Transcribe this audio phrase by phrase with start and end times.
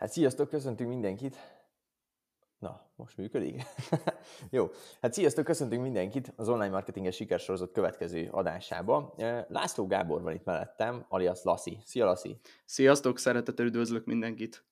[0.00, 1.36] Hát sziasztok, köszöntünk mindenkit.
[2.58, 3.62] Na, most működik?
[4.50, 4.68] Jó,
[5.00, 9.14] hát sziasztok, köszöntünk mindenkit az online marketinges sikersorozat következő adásába.
[9.48, 11.78] László Gábor van itt mellettem, alias Lassi.
[11.84, 12.36] Szia Lassi!
[12.64, 14.64] Sziasztok, szeretettel üdvözlök mindenkit!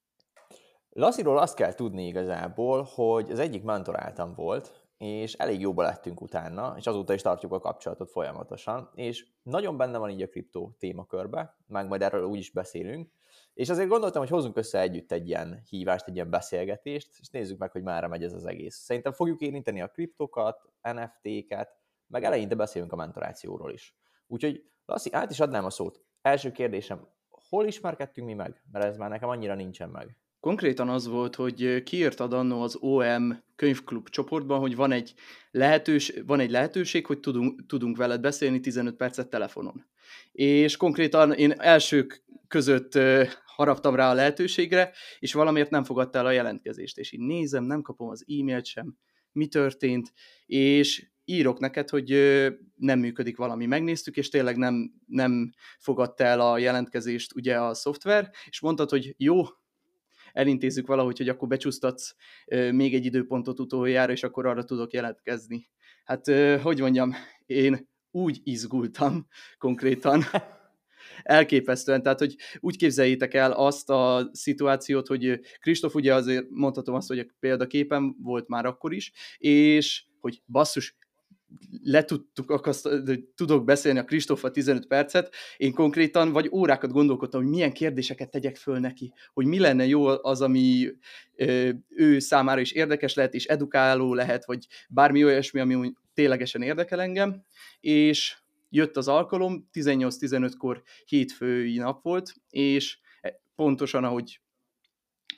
[0.91, 6.74] Lassiról azt kell tudni igazából, hogy az egyik mentoráltam volt, és elég jóba lettünk utána,
[6.76, 11.56] és azóta is tartjuk a kapcsolatot folyamatosan, és nagyon benne van így a kriptó témakörbe,
[11.66, 13.10] meg majd erről úgy is beszélünk,
[13.59, 17.59] és azért gondoltam, hogy hozzunk össze együtt egy ilyen hívást, egy ilyen beszélgetést, és nézzük
[17.59, 18.74] meg, hogy mára megy ez az egész.
[18.77, 23.97] Szerintem fogjuk érinteni a kriptokat, NFT-ket, meg eleinte beszélünk a mentorációról is.
[24.27, 26.00] Úgyhogy Lassi, át is adnám a szót.
[26.23, 28.62] Első kérdésem, hol ismerkedtünk mi meg?
[28.73, 30.16] Mert ez már nekem annyira nincsen meg.
[30.41, 35.14] Konkrétan az volt, hogy kiírtad annó az OM könyvklub csoportban, hogy van egy,
[35.50, 39.84] lehetős, van egy lehetőség, hogy tudunk, tudunk veled beszélni 15 percet telefonon.
[40.33, 42.98] És konkrétan én elsők között
[43.45, 46.98] haraptam rá a lehetőségre, és valamiért nem fogadta el a jelentkezést.
[46.98, 48.97] És így nézem, nem kapom az e-mailt sem,
[49.33, 50.12] mi történt,
[50.47, 52.09] és írok neked, hogy
[52.75, 53.67] nem működik valami.
[53.67, 59.15] Megnéztük, és tényleg nem, nem fogadta el a jelentkezést ugye a szoftver, és mondtad, hogy
[59.17, 59.42] jó,
[60.33, 62.15] elintézzük valahogy, hogy akkor becsúsztatsz
[62.70, 65.69] még egy időpontot utoljára, és akkor arra tudok jelentkezni.
[66.05, 66.27] Hát,
[66.62, 67.15] hogy mondjam,
[67.47, 69.27] én úgy izgultam
[69.59, 70.22] konkrétan,
[71.22, 77.08] elképesztően, tehát hogy úgy képzeljétek el azt a szituációt, hogy Kristóf ugye azért mondhatom azt,
[77.08, 80.97] hogy a példaképen volt már akkor is, és hogy basszus,
[81.83, 87.72] letudtuk akasztani, tudok beszélni a Kristófa 15 percet, én konkrétan vagy órákat gondolkodtam, hogy milyen
[87.72, 90.91] kérdéseket tegyek föl neki, hogy mi lenne jó az, ami
[91.88, 97.42] ő számára is érdekes lehet, és edukáló lehet, vagy bármi olyasmi, ami ténylegesen érdekel engem,
[97.80, 98.36] és
[98.69, 102.98] jött az alkalom, 18-15-kor hétfői nap volt, és
[103.55, 104.41] pontosan ahogy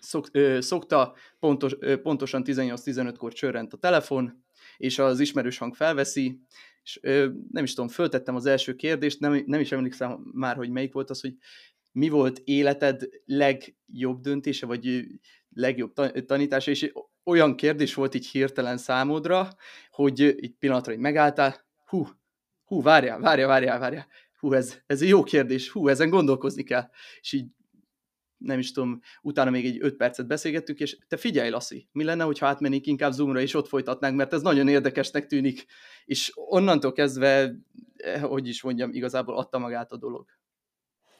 [0.00, 4.44] szok, ö, szokta, pontos, ö, pontosan 18-15-kor csörrent a telefon,
[4.76, 6.40] és az ismerős hang felveszi,
[6.82, 10.70] és ö, nem is tudom, föltettem az első kérdést, nem, nem is emlékszem már, hogy
[10.70, 11.34] melyik volt az, hogy
[11.92, 15.06] mi volt életed legjobb döntése, vagy
[15.54, 15.92] legjobb
[16.26, 16.92] tanítása, és
[17.24, 19.48] olyan kérdés volt így hirtelen számodra,
[19.90, 22.06] hogy egy pillanatra hogy megálltál, hú,
[22.70, 24.06] hú, várjál, várjál, várjál, várjál,
[24.38, 26.88] hú, ez, ez egy jó kérdés, hú, ezen gondolkozni kell.
[27.20, 27.46] És így
[28.36, 32.24] nem is tudom, utána még egy öt percet beszélgettük, és te figyelj, Lassi, mi lenne,
[32.24, 35.66] hogyha átmennénk inkább Zoomra, és ott folytatnánk, mert ez nagyon érdekesnek tűnik,
[36.04, 37.54] és onnantól kezdve,
[37.96, 40.26] eh, hogy is mondjam, igazából adta magát a dolog.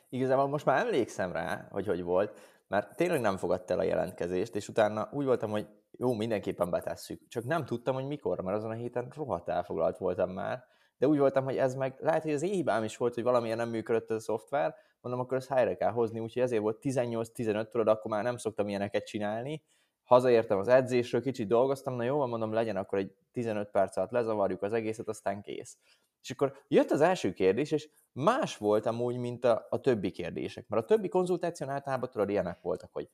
[0.09, 2.39] Igazából most már emlékszem rá, hogy hogy volt,
[2.69, 7.29] mert tényleg nem fogadta el a jelentkezést, és utána úgy voltam, hogy jó, mindenképpen betesszük.
[7.29, 10.65] Csak nem tudtam, hogy mikor, mert azon a héten rohadt elfoglalt voltam már,
[11.01, 13.69] de úgy voltam, hogy ez meg lehet, hogy az hibám is volt, hogy valamilyen nem
[13.69, 17.89] működött ez a szoftver, mondom, akkor ezt helyre kell hozni, úgyhogy ezért volt 18-15, tudod,
[17.89, 19.65] akkor már nem szoktam ilyeneket csinálni,
[20.03, 24.63] hazaértem az edzésről, kicsit dolgoztam, na jó, mondom, legyen akkor egy 15 perc alatt lezavarjuk
[24.63, 25.77] az egészet, aztán kész.
[26.23, 30.69] És akkor jött az első kérdés, és más volt amúgy, mint a, a többi kérdések,
[30.69, 33.09] mert a többi konzultáción általában tudod, ilyenek voltak, hogy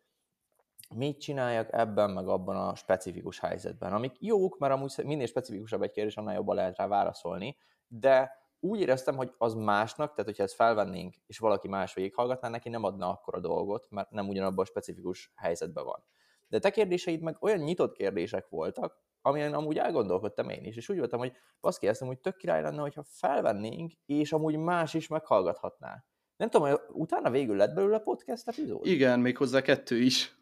[0.95, 5.91] mit csináljak ebben, meg abban a specifikus helyzetben, amik jók, mert amúgy minél specifikusabb egy
[5.91, 7.57] kérdés, annál jobban lehet rá válaszolni,
[7.89, 12.69] de úgy éreztem, hogy az másnak, tehát hogyha ezt felvennénk, és valaki más végighallgatná, neki
[12.69, 16.05] nem adna akkor a dolgot, mert nem ugyanabban a specifikus helyzetben van.
[16.49, 20.99] De te kérdéseid meg olyan nyitott kérdések voltak, amilyen amúgy elgondolkodtam én is, és úgy
[20.99, 26.05] voltam, hogy baszki, ezt hogy tök király lenne, hogyha felvennénk, és amúgy más is meghallgathatná.
[26.37, 28.87] Nem tudom, hogy utána végül lett belőle podcast epizód?
[28.87, 30.37] Igen, még hozzá kettő is.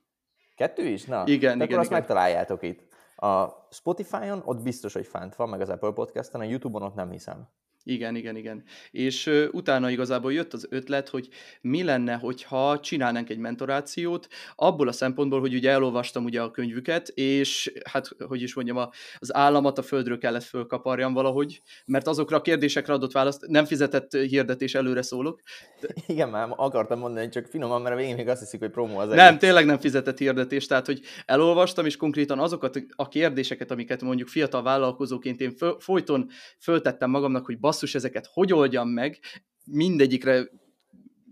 [0.54, 1.04] Kettő is?
[1.04, 1.98] Na, igen, akkor igen, azt igen.
[1.98, 2.92] megtaláljátok itt.
[3.16, 7.10] A Spotify-on ott biztos, hogy fent van, meg az Apple Podcast-en, a YouTube-on ott nem
[7.10, 7.48] hiszem.
[7.84, 8.62] Igen, igen, igen.
[8.90, 11.28] És uh, utána igazából jött az ötlet, hogy
[11.60, 17.08] mi lenne, hogyha csinálnánk egy mentorációt, abból a szempontból, hogy ugye elolvastam ugye a könyvüket,
[17.08, 22.36] és hát, hogy is mondjam, a, az államat a földről kellett fölkaparjam valahogy, mert azokra
[22.36, 25.40] a kérdésekre adott választ, nem fizetett hirdetés, előre szólok.
[25.80, 25.88] De...
[26.14, 29.08] Igen, már akartam mondani, csak finoman, mert a végén még azt hiszik, hogy promó az
[29.08, 29.22] egész.
[29.22, 34.28] Nem, tényleg nem fizetett hirdetés, tehát, hogy elolvastam, és konkrétan azokat a kérdéseket, amiket mondjuk
[34.28, 36.30] fiatal vállalkozóként én föl, folyton
[36.60, 39.18] föltettem magamnak, hogy basszus, ezeket hogy oldjam meg,
[39.64, 40.48] mindegyikre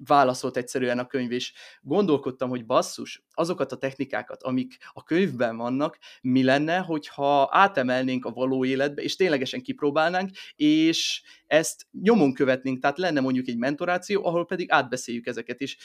[0.07, 5.99] válaszolt egyszerűen a könyv, és gondolkodtam, hogy basszus, azokat a technikákat, amik a könyvben vannak,
[6.23, 12.99] mi lenne, hogyha átemelnénk a való életbe, és ténylegesen kipróbálnánk, és ezt nyomon követnénk, tehát
[12.99, 15.77] lenne mondjuk egy mentoráció, ahol pedig átbeszéljük ezeket, és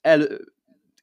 [0.00, 0.26] el,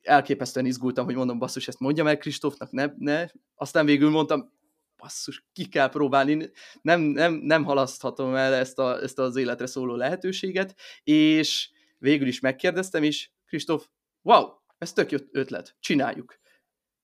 [0.02, 3.25] elképesztően izgultam, hogy mondom, basszus, ezt mondjam el Kristófnak, ne, ne.
[3.56, 4.52] Aztán végül mondtam,
[5.01, 6.51] basszus, ki kell próbálni,
[6.81, 12.39] nem, nem, nem halaszthatom el ezt, a, ezt az életre szóló lehetőséget, és végül is
[12.39, 13.88] megkérdeztem, és Kristóf,
[14.21, 16.41] wow, ez tök jó ötlet, csináljuk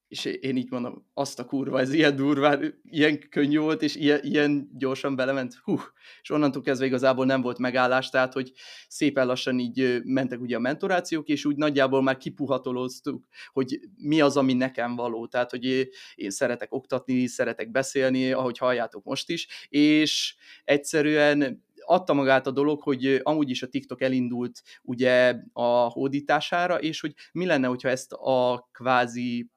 [0.07, 4.19] és én így mondom, azt a kurva, ez ilyen durván, ilyen könnyű volt, és ilyen,
[4.23, 5.77] ilyen gyorsan belement, hú,
[6.21, 8.51] és onnantól kezdve igazából nem volt megállás, tehát, hogy
[8.87, 14.37] szépen lassan így mentek ugye a mentorációk, és úgy nagyjából már kipuhatoloztuk, hogy mi az,
[14.37, 20.35] ami nekem való, tehát, hogy én szeretek oktatni, szeretek beszélni, ahogy halljátok most is, és
[20.63, 26.99] egyszerűen adta magát a dolog, hogy amúgy is a TikTok elindult ugye a hódítására, és
[27.01, 29.49] hogy mi lenne, hogyha ezt a kvázi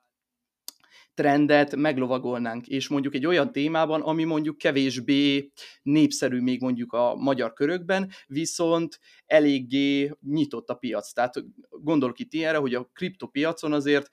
[1.21, 5.51] trendet meglovagolnánk, és mondjuk egy olyan témában, ami mondjuk kevésbé
[5.83, 11.13] népszerű még mondjuk a magyar körökben, viszont eléggé nyitott a piac.
[11.13, 11.35] Tehát
[11.71, 14.09] gondolok itt ilyenre, hogy a kriptopiacon azért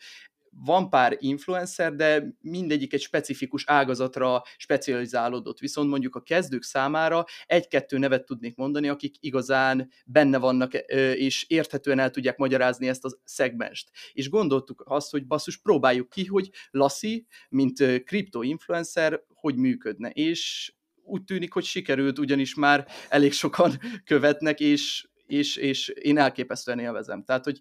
[0.65, 5.59] van pár influencer, de mindegyik egy specifikus ágazatra specializálódott.
[5.59, 10.73] Viszont mondjuk a kezdők számára egy-kettő nevet tudnék mondani, akik igazán benne vannak,
[11.13, 13.89] és érthetően el tudják magyarázni ezt a szegmest.
[14.13, 20.09] És gondoltuk azt, hogy basszus, próbáljuk ki, hogy Lassi, mint kripto influencer, hogy működne.
[20.09, 20.71] És
[21.03, 27.23] úgy tűnik, hogy sikerült, ugyanis már elég sokan követnek, és, és, és én elképesztően élvezem.
[27.23, 27.59] Tehát, hogy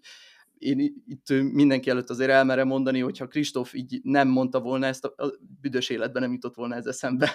[0.57, 5.31] én itt mindenki előtt azért elmerem mondani, hogyha Kristóf így nem mondta volna ezt, a
[5.61, 7.29] büdös életben nem jutott volna ez eszembe.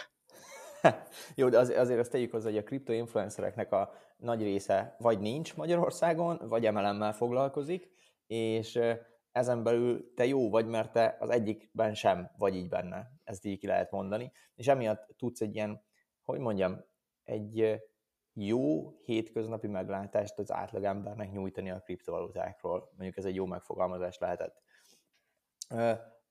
[1.37, 6.41] Jó, de azért azt tegyük hozzá, hogy a kriptoinfluencereknek a nagy része vagy nincs Magyarországon,
[6.49, 7.91] vagy MLM-mel foglalkozik,
[8.27, 8.79] és
[9.33, 13.11] ezen belül te jó vagy, mert te az egyikben sem vagy így benne.
[13.25, 14.33] Ezt így ki lehet mondani.
[14.55, 15.83] És emiatt tudsz egy ilyen,
[16.23, 16.85] hogy mondjam,
[17.25, 17.81] egy
[18.34, 22.93] jó hétköznapi meglátást az átlagembernek nyújtani a kriptovalutákról.
[22.96, 24.62] Mondjuk ez egy jó megfogalmazás lehetett.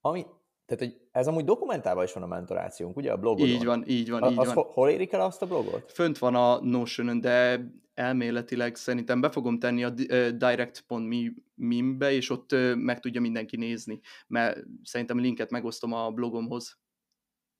[0.01, 0.25] Ami,
[0.65, 3.47] tehát, hogy ez amúgy dokumentálva is van a mentorációnk, ugye a blogon?
[3.47, 4.65] Így van, így van, így az van.
[4.65, 5.91] Hol érik el azt a blogot?
[5.91, 9.89] Fönt van a notion de elméletileg szerintem be fogom tenni a
[10.29, 16.79] direct.me mimbe, és ott meg tudja mindenki nézni, mert szerintem linket megosztom a blogomhoz.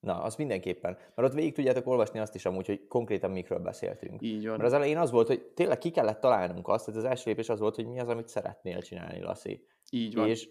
[0.01, 0.97] Na, az mindenképpen.
[1.15, 4.21] Mert ott végig tudjátok olvasni azt is amúgy, hogy konkrétan mikről beszéltünk.
[4.21, 4.51] Így van.
[4.51, 7.49] Mert az elején az volt, hogy tényleg ki kellett találnunk azt, hogy az első lépés
[7.49, 9.65] az volt, hogy mi az, amit szeretnél csinálni, Lassi.
[9.89, 10.27] Így van.
[10.27, 10.49] És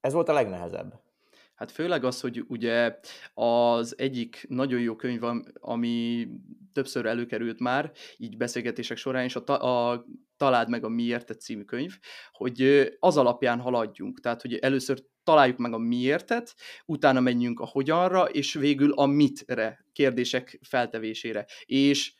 [0.00, 1.00] ez volt a legnehezebb.
[1.56, 2.98] Hát főleg az, hogy ugye
[3.34, 5.22] az egyik nagyon jó könyv,
[5.54, 6.28] ami
[6.72, 10.06] többször előkerült már, így beszélgetések során, és a, ta- a
[10.36, 11.98] Találd meg a Miért című könyv,
[12.32, 14.20] hogy az alapján haladjunk.
[14.20, 16.54] Tehát, hogy először találjuk meg a miértet,
[16.86, 21.46] utána menjünk a hogyanra, és végül a mitre, kérdések feltevésére.
[21.64, 22.14] És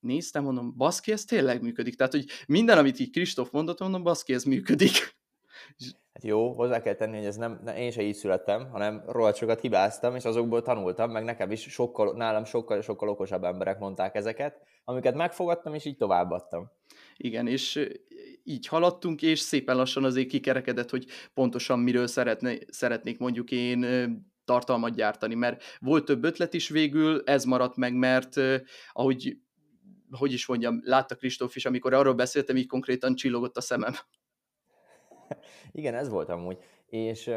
[0.00, 1.94] néztem, mondom, baszki, ez tényleg működik.
[1.94, 5.16] Tehát, hogy minden, amit így Kristóf mondott, mondom, baszki, ez működik.
[6.12, 9.36] Hát jó, hozzá kell tenni, hogy ez nem, ne, én se így születtem, hanem rohadt
[9.36, 14.14] sokat hibáztam, és azokból tanultam, meg nekem is sokkal, nálam sokkal, sokkal okosabb emberek mondták
[14.14, 16.70] ezeket, amiket megfogadtam, és így továbbadtam.
[17.16, 17.88] Igen, és
[18.42, 23.86] így haladtunk, és szépen lassan azért kikerekedett, hogy pontosan miről szeretné, szeretnék mondjuk én
[24.44, 28.36] tartalmat gyártani, mert volt több ötlet is végül, ez maradt meg, mert
[28.92, 29.36] ahogy
[30.10, 33.92] hogy is mondjam, látta Kristóf is, amikor arról beszéltem, így konkrétan csillogott a szemem.
[35.72, 36.58] Igen, ez volt amúgy.
[36.86, 37.30] És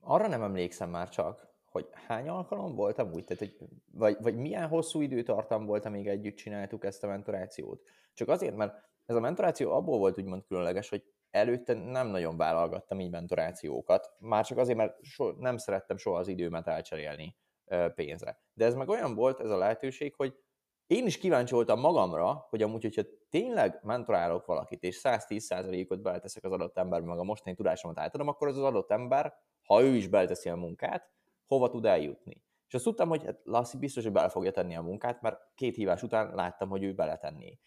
[0.00, 4.68] arra nem emlékszem már csak, hogy hány alkalom volt amúgy, tehát, hogy, vagy, vagy milyen
[4.68, 7.82] hosszú időtartam volt, amíg együtt csináltuk ezt a mentorációt.
[8.14, 8.74] Csak azért, mert
[9.06, 14.44] ez a mentoráció abból volt úgymond különleges, hogy előtte nem nagyon vállalgattam így mentorációkat, már
[14.44, 17.36] csak azért, mert so, nem szerettem soha az időmet elcserélni
[17.94, 18.40] pénzre.
[18.54, 20.34] De ez meg olyan volt ez a lehetőség, hogy
[20.92, 26.52] én is kíváncsi voltam magamra, hogy amúgy, hogyha tényleg mentorálok valakit, és 110%-ot beleteszek az
[26.52, 30.08] adott emberbe, meg a mostani tudásomat átadom, akkor az az adott ember, ha ő is
[30.08, 31.10] beleteszi a munkát,
[31.46, 32.42] hova tud eljutni.
[32.66, 35.74] És azt tudtam, hogy hát Lassi biztos, hogy bele fogja tenni a munkát, mert két
[35.74, 37.58] hívás után láttam, hogy ő beletenné.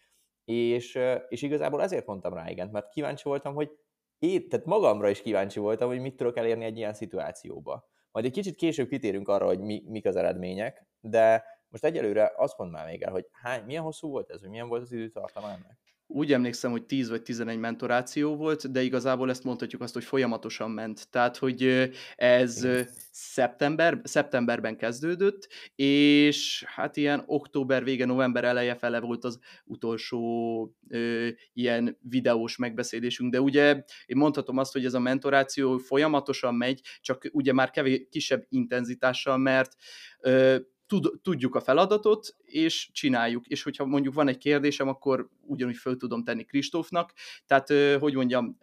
[0.44, 3.70] És, és igazából ezért mondtam rá igen, mert kíváncsi voltam, hogy
[4.18, 7.88] én, tehát magamra is kíváncsi voltam, hogy mit tudok elérni egy ilyen szituációba.
[8.10, 12.58] Majd egy kicsit később kitérünk arra, hogy mi, mik az eredmények, de most egyelőre azt
[12.58, 15.46] mondd már még el, hogy hány, milyen hosszú volt ez, hogy milyen volt az időtartama
[15.46, 15.78] ennek?
[16.08, 20.70] úgy emlékszem, hogy 10 vagy 11 mentoráció volt, de igazából ezt mondhatjuk azt, hogy folyamatosan
[20.70, 21.10] ment.
[21.10, 22.66] Tehát, hogy ez
[23.10, 31.28] szeptember, szeptemberben kezdődött, és hát ilyen október vége, november eleje fele volt az utolsó ö,
[31.52, 37.28] ilyen videós megbeszélésünk, de ugye én mondhatom azt, hogy ez a mentoráció folyamatosan megy, csak
[37.32, 39.72] ugye már kevés, kisebb intenzitással, mert
[40.20, 40.56] ö,
[40.86, 43.46] tud, tudjuk a feladatot, és csináljuk.
[43.46, 47.12] És hogyha mondjuk van egy kérdésem, akkor ugyanúgy föl tudom tenni Kristófnak.
[47.46, 48.58] Tehát, hogy mondjam,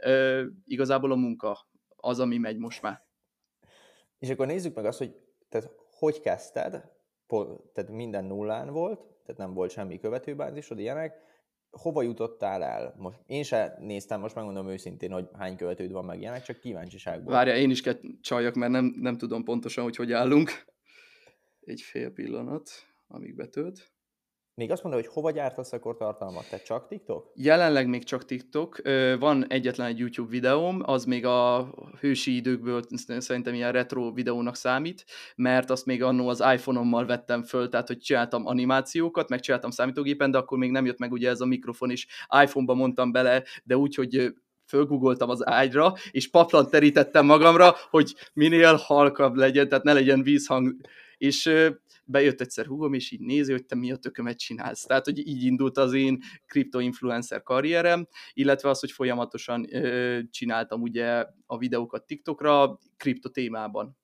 [0.66, 3.02] igazából a munka az, ami megy most már.
[4.20, 5.16] És akkor nézzük meg azt, hogy
[5.50, 6.92] tehát hogy kezdted,
[7.74, 11.22] tehát minden nullán volt, tehát nem volt semmi követőbázisod, ilyenek,
[11.72, 12.96] hova jutottál el?
[12.98, 17.34] Most én se néztem, most megmondom őszintén, hogy hány követőd van meg ilyenek, csak kíváncsiságból.
[17.34, 20.73] Várja, én is kell csaljak, mert nem, nem tudom pontosan, hogy hogy állunk.
[21.66, 22.70] Egy fél pillanat,
[23.08, 23.92] amíg betölt.
[24.56, 26.50] Még azt mondod, hogy hova gyártasz akkor tartalmat?
[26.50, 27.32] Te csak TikTok?
[27.36, 28.82] Jelenleg még csak TikTok.
[29.20, 32.82] Van egyetlen egy YouTube videóm, az még a hősi időkből
[33.18, 35.06] szerintem ilyen retro videónak számít,
[35.36, 40.32] mert azt még annó az iPhone-ommal vettem föl, tehát hogy csináltam animációkat, meg csináltam számítógépen,
[40.32, 42.08] de akkor még nem jött meg ugye ez a mikrofon is.
[42.44, 44.34] iPhone-ba mondtam bele, de úgy, hogy
[44.68, 50.76] fölgugoltam az ágyra, és paplant terítettem magamra, hogy minél halkabb legyen, tehát ne legyen vízhang.
[51.24, 51.50] És
[52.06, 54.86] bejött egyszer húgom, és így nézi, hogy te mi a tökömet csinálsz.
[54.86, 59.68] Tehát, hogy így indult az én kriptoinfluencer karrierem, illetve az, hogy folyamatosan
[60.30, 63.98] csináltam ugye a videókat TikTokra, kripto témában.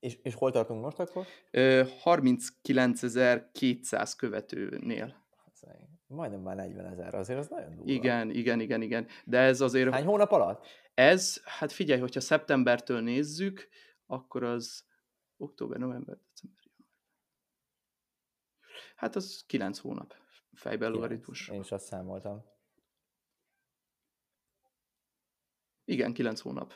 [0.00, 1.26] És, és hol tartunk most akkor?
[1.52, 5.24] 39.200 követőnél.
[6.06, 7.92] Majdnem már 40 ezer, azért az nagyon durva.
[7.92, 9.06] Igen, igen, igen, igen.
[9.24, 9.92] De ez azért...
[9.92, 10.66] Hány hónap alatt?
[10.94, 13.68] Ez, hát figyelj, hogyha szeptembertől nézzük,
[14.06, 14.84] akkor az
[15.36, 16.64] október, november, december,
[18.96, 20.14] Hát az 9 hónap
[20.52, 21.48] fejbe logaritmus.
[21.48, 22.44] Én is azt számoltam.
[25.84, 26.74] Igen, 9 hónap.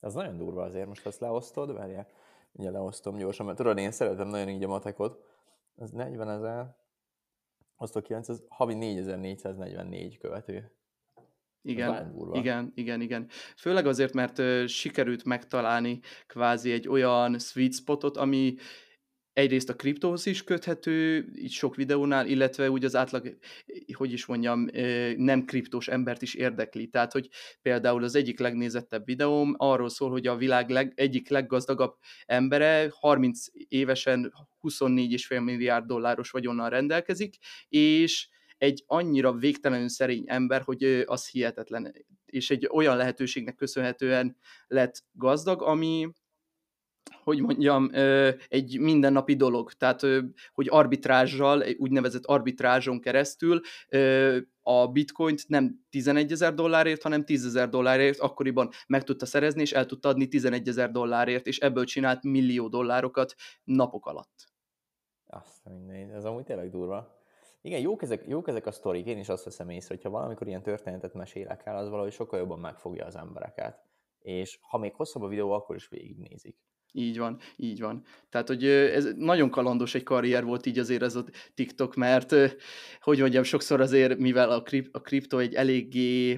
[0.00, 2.08] Ez nagyon durva azért, most azt leosztod, várjál,
[2.52, 5.24] ugye leosztom gyorsan, mert tudod, én szeretem nagyon így a matekot.
[5.74, 6.76] Ez 40 ezer,
[7.76, 10.75] osztva 9, ez havi 4444 követő.
[11.66, 13.28] Igen, igen, igen, igen.
[13.56, 18.54] Főleg azért, mert uh, sikerült megtalálni kvázi egy olyan sweet spotot, ami
[19.36, 23.36] egyrészt a kriptóhoz is köthető, így sok videónál, illetve úgy az átlag,
[23.92, 24.66] hogy is mondjam,
[25.16, 26.86] nem kriptós embert is érdekli.
[26.88, 27.28] Tehát, hogy
[27.62, 31.94] például az egyik legnézettebb videóm arról szól, hogy a világ leg, egyik leggazdagabb
[32.26, 34.32] embere 30 évesen
[34.62, 37.36] 24,5 milliárd dolláros vagyonnal rendelkezik,
[37.68, 41.94] és egy annyira végtelenül szerény ember, hogy az hihetetlen.
[42.26, 44.36] És egy olyan lehetőségnek köszönhetően
[44.66, 46.08] lett gazdag, ami,
[47.22, 47.90] hogy mondjam,
[48.48, 49.72] egy mindennapi dolog.
[49.72, 50.00] Tehát,
[50.52, 53.60] hogy arbitrázsal, úgynevezett arbitrázson keresztül
[54.62, 59.72] a bitcoint nem 11 ezer dollárért, hanem 10 ezer dollárért akkoriban meg tudta szerezni, és
[59.72, 63.34] el tudta adni 11 ezer dollárért, és ebből csinált millió dollárokat
[63.64, 64.44] napok alatt.
[65.26, 67.15] Azt mindegy, ez amúgy tényleg durva.
[67.66, 70.62] Igen, jók ezek, jók ezek a sztorik, én is azt veszem észre, hogyha valamikor ilyen
[70.62, 73.78] történetet mesélek el, az valahogy sokkal jobban megfogja az embereket.
[74.18, 76.56] És ha még hosszabb a videó, akkor is végignézik.
[76.92, 78.04] Így van, így van.
[78.28, 82.34] Tehát, hogy ez nagyon kalandos egy karrier volt így azért ez a TikTok, mert
[83.00, 86.36] hogy mondjam, sokszor azért, mivel a, krip, a kripto egy eléggé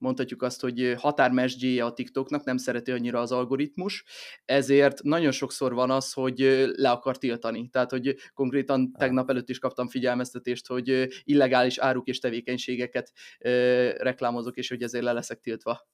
[0.00, 4.04] mondhatjuk azt, hogy határmesdjéje a TikToknak, nem szereti annyira az algoritmus,
[4.44, 6.38] ezért nagyon sokszor van az, hogy
[6.76, 7.68] le akar tiltani.
[7.68, 13.12] Tehát, hogy konkrétan tegnap előtt is kaptam figyelmeztetést, hogy illegális áruk és tevékenységeket
[13.98, 15.88] reklámozok, és hogy ezért le leszek tiltva.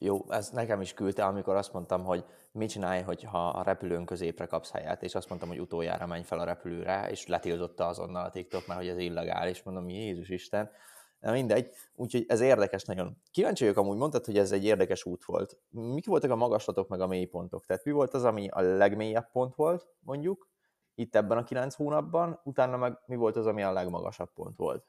[0.00, 4.46] Jó, ez nekem is küldte, amikor azt mondtam, hogy mit csinálj, hogyha a repülőn középre
[4.46, 8.30] kapsz helyet, és azt mondtam, hogy utoljára menj fel a repülőre, és letiltotta azonnal a
[8.30, 10.70] TikTok, mert hogy ez illegális, mondom, Jézus Isten,
[11.20, 13.16] Na mindegy, úgyhogy ez érdekes nagyon.
[13.30, 15.58] Kíváncsi vagyok amúgy, mondtad, hogy ez egy érdekes út volt.
[15.70, 17.66] Mik voltak a magaslatok meg a mélypontok?
[17.66, 20.48] Tehát mi volt az, ami a legmélyebb pont volt, mondjuk,
[20.94, 24.84] itt ebben a kilenc hónapban, utána meg mi volt az, ami a legmagasabb pont volt?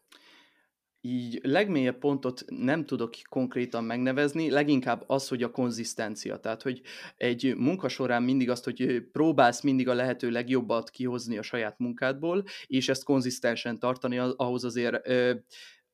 [1.01, 6.37] így legmélyebb pontot nem tudok konkrétan megnevezni, leginkább az, hogy a konzisztencia.
[6.37, 6.81] Tehát, hogy
[7.17, 12.43] egy munka során mindig azt, hogy próbálsz mindig a lehető legjobbat kihozni a saját munkádból,
[12.67, 15.07] és ezt konzisztensen tartani, ahhoz azért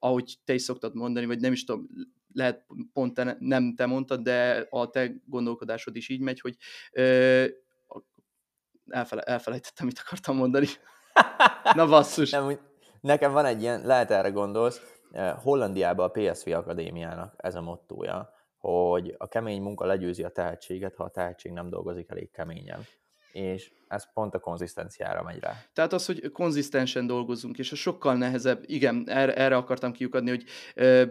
[0.06, 1.88] ahogy te is szoktad mondani, vagy nem is tudom,
[2.34, 6.56] lehet pont te, nem te mondtad, de a te gondolkodásod is így megy, hogy
[6.92, 7.46] ö,
[8.88, 10.68] elfele, elfelejtettem, mit akartam mondani.
[11.74, 12.32] Na basszus.
[12.32, 12.60] Nem,
[13.02, 14.82] nekem van egy ilyen, lehet erre gondolsz,
[15.36, 21.04] Hollandiában a PSV Akadémiának ez a mottója, hogy a kemény munka legyőzi a tehetséget, ha
[21.04, 22.86] a tehetség nem dolgozik elég keményen
[23.36, 25.54] és ez pont a konzisztenciára megy rá.
[25.74, 30.44] Tehát az, hogy konzisztensen dolgozunk, és a sokkal nehezebb, igen, erre, erre akartam kiukadni, hogy
[30.76, 31.04] ö,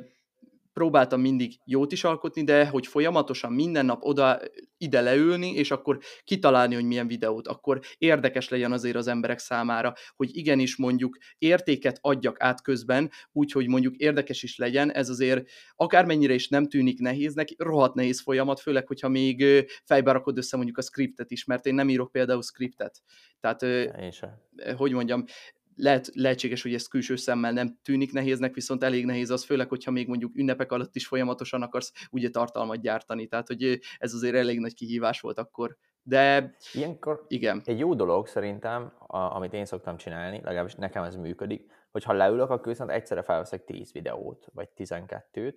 [0.72, 4.40] próbáltam mindig jót is alkotni, de hogy folyamatosan minden nap oda
[4.84, 9.94] ide leülni, és akkor kitalálni, hogy milyen videót, akkor érdekes legyen azért az emberek számára,
[10.16, 16.34] hogy igenis mondjuk értéket adjak át közben, úgyhogy mondjuk érdekes is legyen, ez azért akármennyire
[16.34, 19.44] is nem tűnik nehéznek, rohadt nehéz folyamat, főleg, hogyha még
[19.84, 23.02] fejbe rakod össze mondjuk a scriptet is, mert én nem írok például scriptet.
[23.40, 23.66] Tehát,
[24.76, 25.24] hogy mondjam,
[25.76, 29.90] lehet, lehetséges, hogy ez külső szemmel nem tűnik nehéznek, viszont elég nehéz az, főleg, hogyha
[29.90, 33.26] még mondjuk ünnepek alatt is folyamatosan akarsz ugye tartalmat gyártani.
[33.26, 35.76] Tehát, hogy ez azért elég nagy kihívás volt akkor.
[36.02, 37.62] De Ilyenkor igen.
[37.64, 42.50] egy jó dolog szerintem, a, amit én szoktam csinálni, legalábbis nekem ez működik, hogyha leülök,
[42.50, 45.54] akkor viszont egyszerre felveszek 10 videót, vagy 12-t,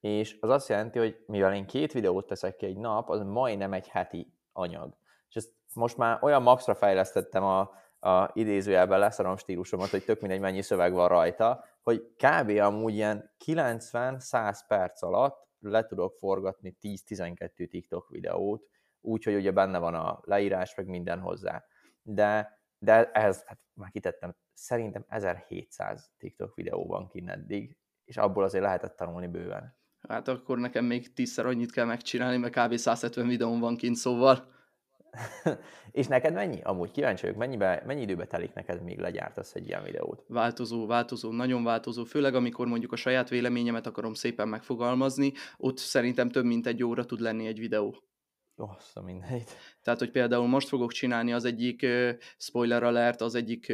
[0.00, 3.72] és az azt jelenti, hogy mivel én két videót teszek ki egy nap, az majdnem
[3.72, 4.96] egy heti anyag.
[5.28, 7.70] És ezt most már olyan maxra fejlesztettem a,
[8.00, 12.48] a idézőjelben leszarom stílusomat, hogy tök mindegy mennyi szöveg van rajta, hogy kb.
[12.48, 18.68] amúgy ilyen 90-100 perc alatt le tudok forgatni 10-12 TikTok videót,
[19.00, 21.64] úgyhogy ugye benne van a leírás, meg minden hozzá.
[22.02, 28.44] De, de ehhez, hát már kitettem, szerintem 1700 TikTok videó van kint eddig, és abból
[28.44, 29.76] azért lehetett tanulni bőven.
[30.08, 32.74] Hát akkor nekem még tízszer annyit kell megcsinálni, mert kb.
[32.74, 34.56] 170 videón van kint, szóval...
[35.90, 36.60] és neked mennyi?
[36.62, 40.24] Amúgy kíváncsi vagyok, mennyibe, mennyi időbe telik neked, még legyártasz egy ilyen videót?
[40.28, 46.28] Változó, változó, nagyon változó, főleg amikor mondjuk a saját véleményemet akarom szépen megfogalmazni, ott szerintem
[46.28, 47.96] több mint egy óra tud lenni egy videó.
[48.56, 49.44] Ossza mindegy.
[49.82, 51.86] Tehát, hogy például most fogok csinálni az egyik
[52.38, 53.72] spoiler alert, az egyik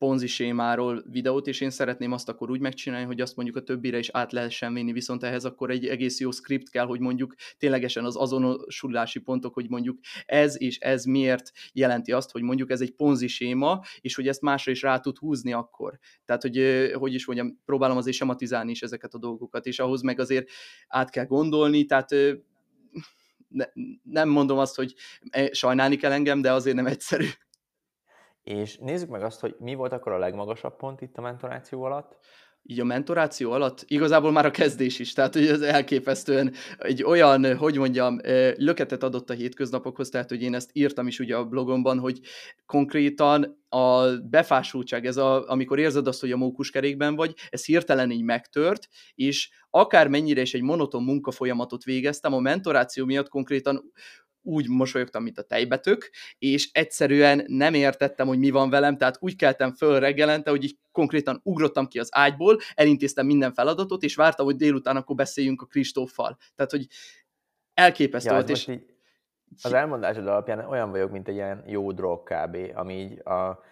[0.00, 3.98] ponzi sémáról videót, és én szeretném azt akkor úgy megcsinálni, hogy azt mondjuk a többire
[3.98, 8.04] is át lehessen vinni, viszont ehhez akkor egy egész jó script kell, hogy mondjuk ténylegesen
[8.04, 12.90] az azonosulási pontok, hogy mondjuk ez és ez miért jelenti azt, hogy mondjuk ez egy
[12.90, 15.98] ponzi séma, és hogy ezt másra is rá tud húzni akkor.
[16.24, 20.20] Tehát, hogy hogy is mondjam, próbálom azért sematizálni is ezeket a dolgokat, és ahhoz meg
[20.20, 20.50] azért
[20.88, 22.10] át kell gondolni, tehát
[23.48, 23.64] ne,
[24.02, 24.94] nem mondom azt, hogy
[25.30, 27.26] e, sajnálni kell engem, de azért nem egyszerű.
[28.42, 32.18] És nézzük meg azt, hogy mi volt akkor a legmagasabb pont itt a mentoráció alatt.
[32.62, 37.56] Így a mentoráció alatt igazából már a kezdés is, tehát hogy ez elképesztően egy olyan,
[37.56, 38.20] hogy mondjam,
[38.56, 42.20] löketet adott a hétköznapokhoz, tehát hogy én ezt írtam is ugye a blogomban, hogy
[42.66, 48.22] konkrétan a befásultság, ez a, amikor érzed azt, hogy a mókuskerékben vagy, ez hirtelen így
[48.22, 53.92] megtört, és akár mennyire is egy monoton munkafolyamatot végeztem, a mentoráció miatt konkrétan
[54.42, 59.36] úgy mosolyogtam, mint a tejbetök, és egyszerűen nem értettem, hogy mi van velem, tehát úgy
[59.36, 64.46] keltem föl reggelente, hogy így konkrétan ugrottam ki az ágyból, elintéztem minden feladatot, és vártam,
[64.46, 66.36] hogy délután akkor beszéljünk a Kristóffal.
[66.54, 66.86] Tehát, hogy
[67.74, 68.66] elképesztő ja, volt, és...
[68.66, 68.88] Így,
[69.62, 73.62] az elmondásod alapján olyan vagyok, mint egy ilyen jó drog kb., ami így a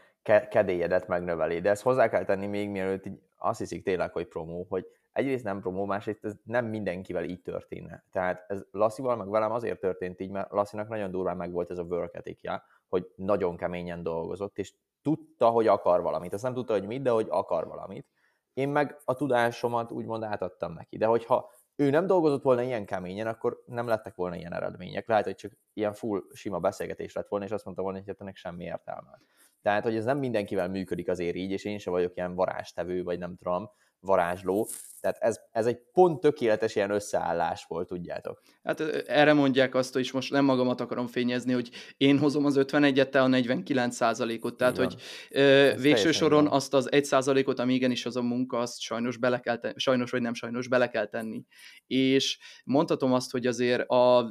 [0.51, 1.61] kedélyedet megnöveli.
[1.61, 4.87] De ezt hozzá kell tenni még mielőtt így azt hiszik tényleg, hogy promó, hogy
[5.19, 8.05] egyrészt nem promó, másrészt ez nem mindenkivel így történne.
[8.11, 11.79] Tehát ez Lasszival meg velem azért történt így, mert Lasszinak nagyon durván meg volt ez
[11.79, 16.33] a work ethicja, hogy nagyon keményen dolgozott, és tudta, hogy akar valamit.
[16.33, 18.07] Azt nem tudta, hogy mit, de hogy akar valamit.
[18.53, 20.97] Én meg a tudásomat úgymond átadtam neki.
[20.97, 25.09] De hogyha ő nem dolgozott volna ilyen keményen, akkor nem lettek volna ilyen eredmények.
[25.09, 28.21] Lehet, hogy csak ilyen full sima beszélgetés lett volna, és azt mondta volna, hogy hát
[28.21, 29.21] ennek semmi értelme.
[29.63, 33.19] Tehát, hogy ez nem mindenkivel működik azért így, és én sem vagyok ilyen varázstevő, vagy
[33.19, 34.69] nem tudom, varázsló.
[35.01, 38.43] Tehát ez, ez egy pont tökéletes ilyen összeállás volt, tudjátok.
[38.63, 43.09] Hát erre mondják azt, hogy most nem magamat akarom fényezni, hogy én hozom az 51-et,
[43.09, 44.01] te a 49
[44.41, 44.95] ot Tehát, hogy
[45.31, 46.53] ö, végső soron van.
[46.53, 50.11] azt az 1 ot ami igenis az a munka, azt sajnos bele kell tenni, sajnos
[50.11, 51.45] vagy nem sajnos bele kell tenni.
[51.87, 54.27] És mondhatom azt, hogy azért a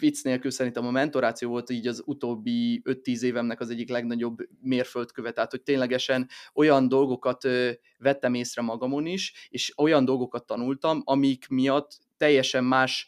[0.00, 5.32] vicc nélkül szerintem a mentoráció volt így az utóbbi 5-10 évemnek az egyik legnagyobb mérföldköve,
[5.32, 7.48] tehát hogy ténylegesen olyan dolgokat
[7.98, 13.06] vettem észre magamon is, és olyan dolgokat tanultam, amik miatt teljesen más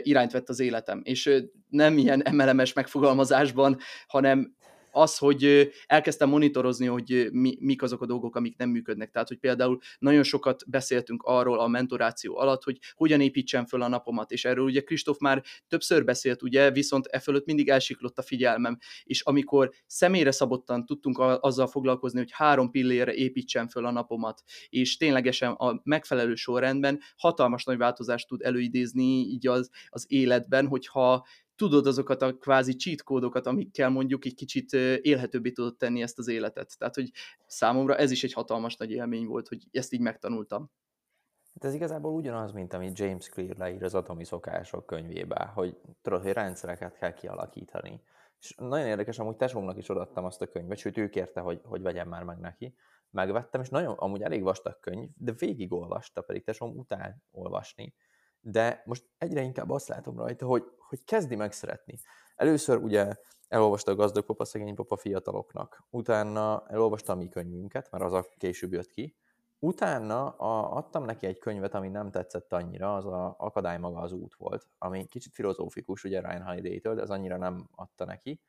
[0.00, 1.00] irányt vett az életem.
[1.04, 4.56] És nem ilyen emelemes megfogalmazásban, hanem
[4.94, 9.10] az, hogy elkezdtem monitorozni, hogy mi, mik azok a dolgok, amik nem működnek.
[9.10, 13.88] Tehát, hogy például nagyon sokat beszéltünk arról a mentoráció alatt, hogy hogyan építsem föl a
[13.88, 18.22] napomat, és erről ugye Kristóf már többször beszélt, ugye, viszont e fölött mindig elsiklott a
[18.22, 24.42] figyelmem, és amikor személyre szabottan tudtunk azzal foglalkozni, hogy három pillére építsem föl a napomat,
[24.68, 31.26] és ténylegesen a megfelelő sorrendben hatalmas nagy változást tud előidézni így az, az életben, hogyha
[31.56, 36.28] tudod azokat a kvázi cheat kódokat, amikkel mondjuk egy kicsit élhetőbbé tudod tenni ezt az
[36.28, 36.78] életet.
[36.78, 37.10] Tehát, hogy
[37.46, 40.70] számomra ez is egy hatalmas nagy élmény volt, hogy ezt így megtanultam.
[41.54, 46.22] Hát ez igazából ugyanaz, mint amit James Clear leír az Atomi Szokások könyvébe, hogy tudod,
[46.22, 48.00] hogy rendszereket kell kialakítani.
[48.40, 51.82] És nagyon érdekes, amúgy tesómnak is odaadtam azt a könyvet, sőt ő kérte, hogy, hogy
[51.82, 52.74] vegyem már meg neki.
[53.10, 57.94] Megvettem, és nagyon, amúgy elég vastag könyv, de végigolvasta, pedig tesóm után olvasni
[58.44, 61.98] de most egyre inkább azt látom rajta, hogy, hogy kezdi meg szeretni.
[62.36, 63.14] Először ugye
[63.48, 68.26] elolvasta a gazdag papa, szegény papa fiataloknak, utána elolvasta a mi könyvünket, mert az a
[68.36, 69.16] később jött ki,
[69.58, 74.12] utána a, adtam neki egy könyvet, ami nem tetszett annyira, az a Akadály maga az
[74.12, 78.40] út volt, ami kicsit filozófikus, ugye Ryan Holiday-től, de az annyira nem adta neki.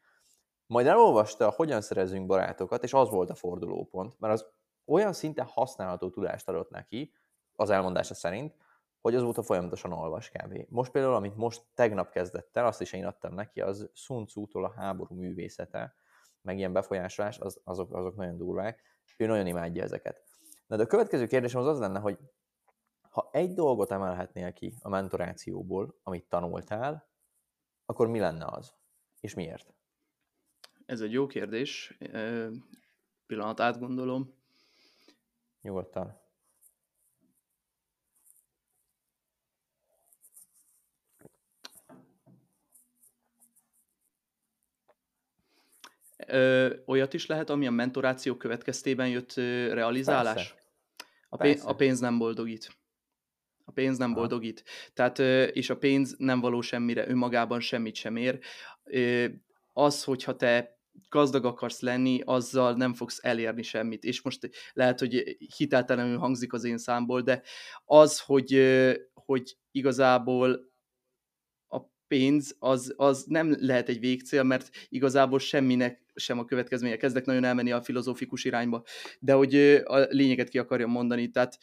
[0.68, 4.46] Majd elolvasta, hogyan szerezünk barátokat, és az volt a fordulópont, mert az
[4.86, 7.12] olyan szinte használható tudást adott neki,
[7.56, 8.56] az elmondása szerint,
[9.06, 10.66] hogy azóta folyamatosan olvas kb.
[10.70, 14.66] Most például, amit most tegnap kezdett el, azt is én adtam neki, az Sun Tzu-tól
[14.66, 15.96] a háború művészete,
[16.42, 18.82] meg ilyen befolyásolás, az, azok, azok nagyon durvák.
[19.18, 20.24] ő nagyon imádja ezeket.
[20.68, 22.20] Na de a következő kérdésem az az lenne, hogy
[23.10, 27.10] ha egy dolgot emelhetnél ki a mentorációból, amit tanultál,
[27.86, 28.74] akkor mi lenne az?
[29.20, 29.74] És miért?
[30.86, 31.98] Ez egy jó kérdés.
[33.26, 34.34] Pillanat átgondolom.
[35.62, 36.25] Nyugodtan.
[46.28, 50.34] Ö, olyat is lehet, ami a mentoráció következtében jött ö, realizálás?
[50.34, 50.54] Persze.
[51.30, 51.70] A, pénz, Persze.
[51.70, 52.78] a pénz nem boldogít.
[53.66, 54.64] A pénz nem boldogít.
[54.94, 58.40] Tehát, ö, és a pénz nem való semmire, önmagában semmit sem ér.
[58.84, 59.26] Ö,
[59.74, 64.04] Az, hogyha te gazdag akarsz lenni, azzal nem fogsz elérni semmit.
[64.04, 67.42] És most lehet, hogy hiteltelenül hangzik az én számból, de
[67.86, 68.62] az, hogy,
[69.14, 70.74] hogy igazából
[72.08, 76.98] pénz az, az nem lehet egy végcél, mert igazából semminek sem a következménye.
[76.98, 78.84] Kezdek nagyon elmenni a filozófikus irányba,
[79.20, 81.58] de hogy a lényeget ki akarjam mondani, tehát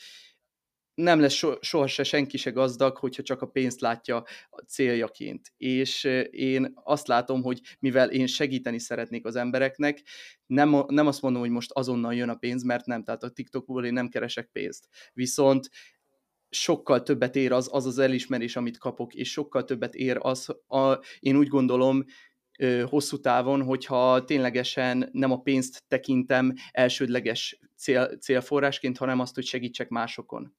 [0.94, 4.16] nem lesz so, soha se senki se gazdag, hogyha csak a pénzt látja
[4.50, 5.52] a céljaként.
[5.56, 10.02] És én azt látom, hogy mivel én segíteni szeretnék az embereknek,
[10.46, 13.84] nem, nem azt mondom, hogy most azonnal jön a pénz, mert nem, tehát a TikTokból
[13.84, 14.88] én nem keresek pénzt.
[15.12, 15.70] Viszont
[16.54, 20.98] sokkal többet ér az, az az elismerés, amit kapok, és sokkal többet ér az, a,
[21.20, 22.04] én úgy gondolom,
[22.84, 29.88] hosszú távon, hogyha ténylegesen nem a pénzt tekintem elsődleges cél, célforrásként, hanem azt, hogy segítsek
[29.88, 30.54] másokon.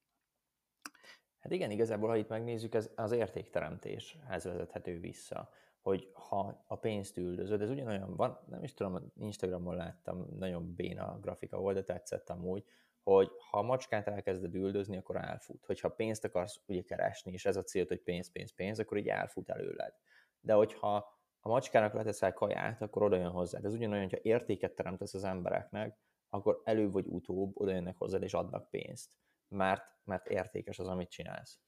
[1.40, 5.50] Hát igen, igazából, ha itt megnézzük, ez az értékteremtéshez vezethető vissza,
[5.82, 11.20] hogy ha a pénzt üldözöd, ez ugyanolyan van, nem is tudom, Instagramon láttam, nagyon béna
[11.22, 12.64] grafika volt, de tetszett amúgy,
[13.04, 15.66] hogy ha a macskát elkezded üldözni, akkor elfut.
[15.66, 19.08] Hogyha pénzt akarsz ugye keresni, és ez a cél, hogy pénz, pénz, pénz, akkor így
[19.08, 19.94] elfut előled.
[20.40, 20.96] De hogyha
[21.40, 23.66] a macskának leteszel kaját, akkor oda jön hozzád.
[23.66, 25.98] Ez ugyanolyan, hogyha értéket teremtesz az embereknek,
[26.30, 29.12] akkor előbb vagy utóbb oda jönnek hozzád és adnak pénzt.
[29.48, 31.60] Mert, mert értékes az, amit csinálsz.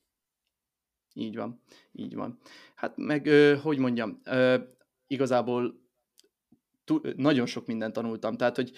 [1.14, 2.40] Így van, így van.
[2.76, 3.28] Hát meg,
[3.62, 4.22] hogy mondjam,
[5.08, 5.84] igazából
[7.16, 8.72] nagyon sok mindent tanultam, tehát, hogy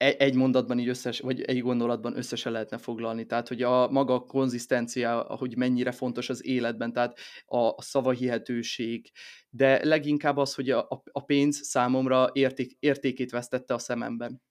[0.00, 4.24] egy mondatban így összes, vagy egy gondolatban összesen lehetne foglalni, tehát, hogy a maga a
[4.24, 9.10] konzisztencia, hogy mennyire fontos az életben, tehát a, a szavahihetőség,
[9.50, 14.42] de leginkább az, hogy a, a- a pénz számomra érték, értékét vesztette a szememben.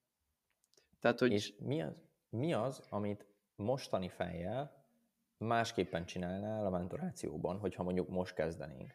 [0.99, 4.85] Tehát, hogy És mi az, mi az, amit mostani fejjel
[5.37, 8.93] másképpen csinálnál a mentorációban, hogyha mondjuk most kezdenénk?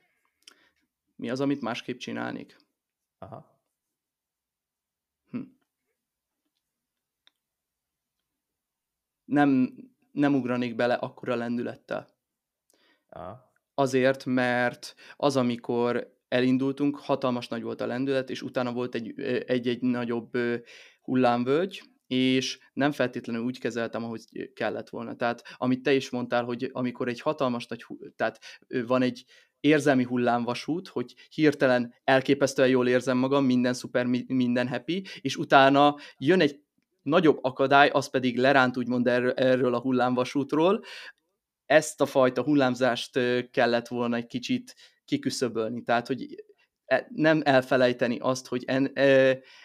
[1.17, 2.57] mi az, amit másképp csinálnék?
[3.19, 3.59] Aha.
[5.31, 5.41] Hm.
[9.25, 9.75] Nem,
[10.13, 12.09] nem ugranék bele akkora lendülettel.
[13.09, 13.53] Aha.
[13.75, 18.95] Azért, mert az, amikor elindultunk, hatalmas nagy volt a lendület, és utána volt
[19.47, 20.31] egy-egy nagyobb
[21.03, 25.17] hullámvölgy, és nem feltétlenül úgy kezeltem, ahogy kellett volna.
[25.17, 28.39] Tehát, amit te is mondtál, hogy amikor egy hatalmas nagy, tehát
[28.87, 29.25] van egy
[29.61, 35.97] érzelmi hullámvasút, hogy hirtelen elképesztően jól érzem magam, minden szuper, mi- minden happy, és utána
[36.19, 36.64] jön egy
[37.05, 40.85] nagyobb akadály, az pedig leránt úgymond erről, erről a hullámvasútról,
[41.67, 43.19] ezt a fajta hullámzást
[43.51, 45.83] kellett volna egy kicsit kiküszöbölni.
[45.83, 46.45] Tehát, hogy
[46.85, 48.65] e- nem elfelejteni azt, hogy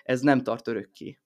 [0.03, 1.19] ez nem tart örökké.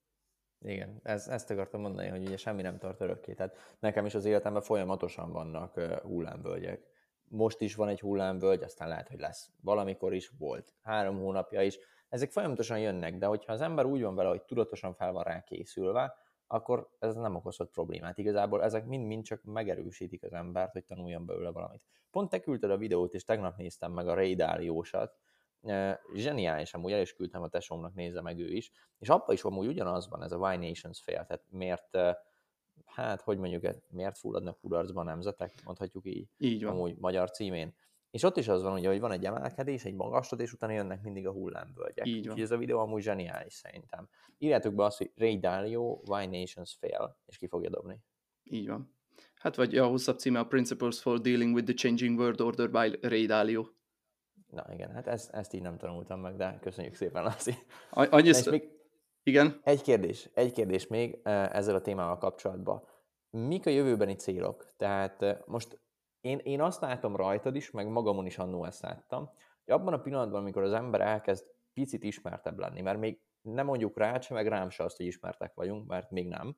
[0.60, 3.34] Igen, ez, ezt akartam mondani, hogy ugye semmi nem tart örökké.
[3.34, 6.82] Tehát nekem is az életemben folyamatosan vannak hullámvölgyek.
[7.24, 9.50] Most is van egy hullámvölgy, aztán lehet, hogy lesz.
[9.62, 10.74] Valamikor is volt.
[10.82, 11.78] Három hónapja is.
[12.14, 15.44] Ezek folyamatosan jönnek, de hogyha az ember úgy van vele, hogy tudatosan fel van rá
[15.44, 16.16] készülve,
[16.48, 18.18] akkor ez nem okozhat problémát.
[18.18, 21.82] Igazából ezek mind-mind csak megerősítik az embert, hogy tanuljon belőle valamit.
[22.12, 25.18] Pont te küldted a videót, és tegnap néztem meg a Ray Dalio-sat.
[26.16, 28.72] Zseniális, amúgy el is küldtem a tesómnak, nézze meg ő is.
[29.00, 31.98] És abban is amúgy ugyanaz van ez a Why Nations fail, tehát miért,
[32.86, 36.74] hát hogy mondjuk, miért fulladnak kudarcba nemzetek, mondhatjuk így, Így van.
[36.74, 37.76] amúgy magyar címén.
[38.14, 41.02] És ott is az van, ugye, hogy van egy emelkedés, egy magaslat, és utána jönnek
[41.02, 42.06] mindig a hullámvölgyek.
[42.06, 42.24] Így van.
[42.24, 44.10] Úgyhogy ez a videó amúgy zseniális szerintem.
[44.38, 48.00] Írjátok be azt, hogy Ray Dalio, Why Nations Fail, és ki fogja dobni.
[48.44, 48.96] Így van.
[49.36, 52.98] Hát vagy a hosszabb címe a Principles for Dealing with the Changing World Order by
[53.02, 53.66] Ray Dalio.
[54.48, 57.54] Na igen, hát ezt, ezt így nem tanultam meg, de köszönjük szépen, Laci.
[57.90, 58.70] Annyi, és még
[59.24, 62.84] igen, egy kérdés, egy kérdés még eh, ezzel a témával kapcsolatban.
[63.30, 64.74] Mik a jövőbeni célok?
[64.78, 65.80] Tehát eh, most
[66.24, 69.30] én, én azt látom rajtad is, meg magamon is annó ezt láttam,
[69.66, 73.98] hogy abban a pillanatban, amikor az ember elkezd picit ismertebb lenni, mert még nem mondjuk
[73.98, 76.56] rá se, meg rám se azt, hogy ismertek vagyunk, mert még nem,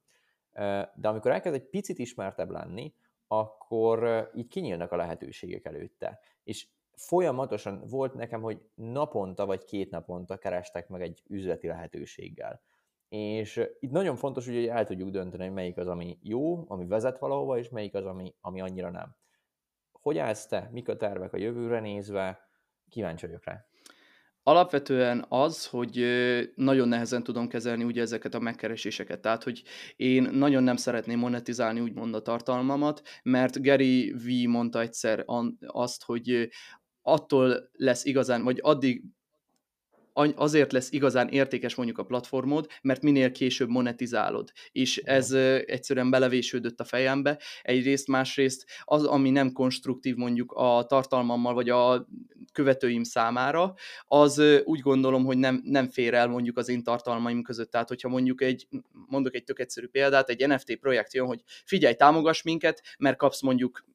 [0.96, 2.94] de amikor elkezd egy picit ismertebb lenni,
[3.28, 6.20] akkor így kinyílnak a lehetőségek előtte.
[6.44, 12.62] És folyamatosan volt nekem, hogy naponta vagy két naponta kerestek meg egy üzleti lehetőséggel.
[13.10, 17.20] és itt nagyon fontos, hogy el tudjuk dönteni, hogy melyik az, ami jó, ami vezet
[17.20, 19.16] valahova, és melyik az, ami, ami annyira nem.
[20.06, 20.70] Hogy állsz te?
[20.72, 22.40] Mik a tervek a jövőre nézve?
[22.90, 23.66] Kíváncsi vagyok rá.
[24.44, 26.06] Alapvetően az, hogy
[26.56, 29.22] nagyon nehezen tudom kezelni ugye ezeket a megkereséseket.
[29.22, 29.64] Tehát, hogy
[29.96, 35.24] én nagyon nem szeretném monetizálni úgymond a tartalmamat, mert Gary V mondta egyszer
[35.68, 36.50] azt, hogy
[37.02, 39.04] attól lesz igazán, vagy addig
[40.36, 44.52] azért lesz igazán értékes mondjuk a platformod, mert minél később monetizálod.
[44.72, 45.32] És ez
[45.66, 47.40] egyszerűen belevésődött a fejembe.
[47.62, 52.08] Egyrészt, másrészt az, ami nem konstruktív mondjuk a tartalmammal, vagy a
[52.52, 53.74] követőim számára,
[54.08, 57.72] az úgy gondolom, hogy nem, nem fér el mondjuk az én tartalmaim között.
[57.72, 58.68] Tehát, hogyha mondjuk egy,
[59.08, 63.42] mondok egy tök egyszerű példát, egy NFT projekt jön, hogy figyelj, támogass minket, mert kapsz
[63.42, 63.86] mondjuk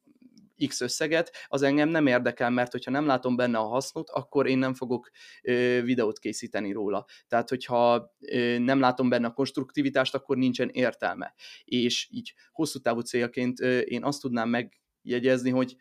[0.67, 4.57] X összeget, az engem nem érdekel, mert hogyha nem látom benne a hasznot, akkor én
[4.57, 5.09] nem fogok
[5.41, 7.05] ö, videót készíteni róla.
[7.27, 11.33] Tehát, hogyha ö, nem látom benne a konstruktivitást, akkor nincsen értelme.
[11.63, 15.75] És így hosszú távú célként ö, én azt tudnám megjegyezni, hogy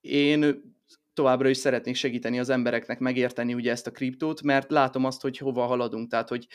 [0.00, 0.62] én
[1.18, 5.38] továbbra is szeretnék segíteni az embereknek megérteni ugye ezt a kriptót, mert látom azt, hogy
[5.38, 6.46] hova haladunk, tehát hogy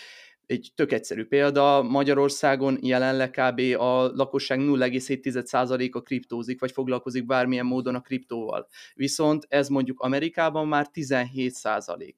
[0.45, 3.60] egy tök egyszerű példa, Magyarországon jelenleg kb.
[3.82, 8.67] a lakosság 0,7%-a kriptózik, vagy foglalkozik bármilyen módon a kriptóval.
[8.93, 12.13] Viszont ez mondjuk Amerikában már 17%.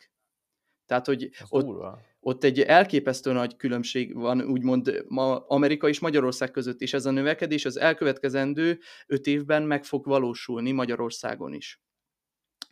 [0.85, 6.81] Tehát, hogy ott, ott egy elképesztő nagy különbség van, úgymond ma Amerika és Magyarország között,
[6.81, 11.81] és ez a növekedés az elkövetkezendő öt évben meg fog valósulni Magyarországon is.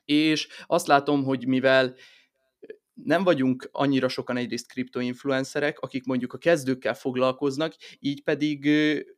[0.05, 1.95] És azt látom, hogy mivel
[2.93, 8.69] nem vagyunk annyira sokan egyrészt kriptoinfluencerek, akik mondjuk a kezdőkkel foglalkoznak, így pedig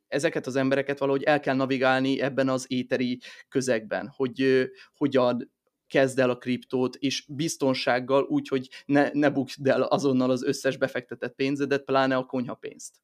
[0.08, 5.54] ezeket az embereket valahogy el kell navigálni ebben az éteri közegben, hogy hogyan
[5.86, 10.76] kezd el a kriptót, és biztonsággal úgy, hogy ne, ne bukd el azonnal az összes
[10.76, 12.94] befektetett pénzedet, pláne a konyhapénzt.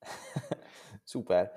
[1.04, 1.52] Szuper.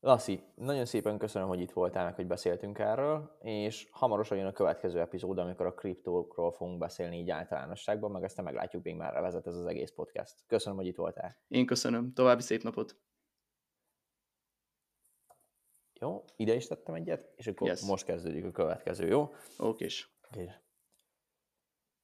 [0.00, 4.52] Lassi, nagyon szépen köszönöm, hogy itt voltál, meg hogy beszéltünk erről, és hamarosan jön a
[4.52, 9.46] következő epizód, amikor a kriptókról fogunk beszélni így általánosságban, meg ezt meglátjuk még már vezet
[9.46, 10.34] ez az egész podcast.
[10.46, 11.36] Köszönöm, hogy itt voltál.
[11.48, 12.12] Én köszönöm.
[12.12, 12.96] További szép napot.
[16.00, 17.80] Jó, ide is tettem egyet, és akkor yes.
[17.80, 19.34] most kezdődik a következő, jó?
[19.58, 20.18] Okés.
[20.30, 20.50] Okay.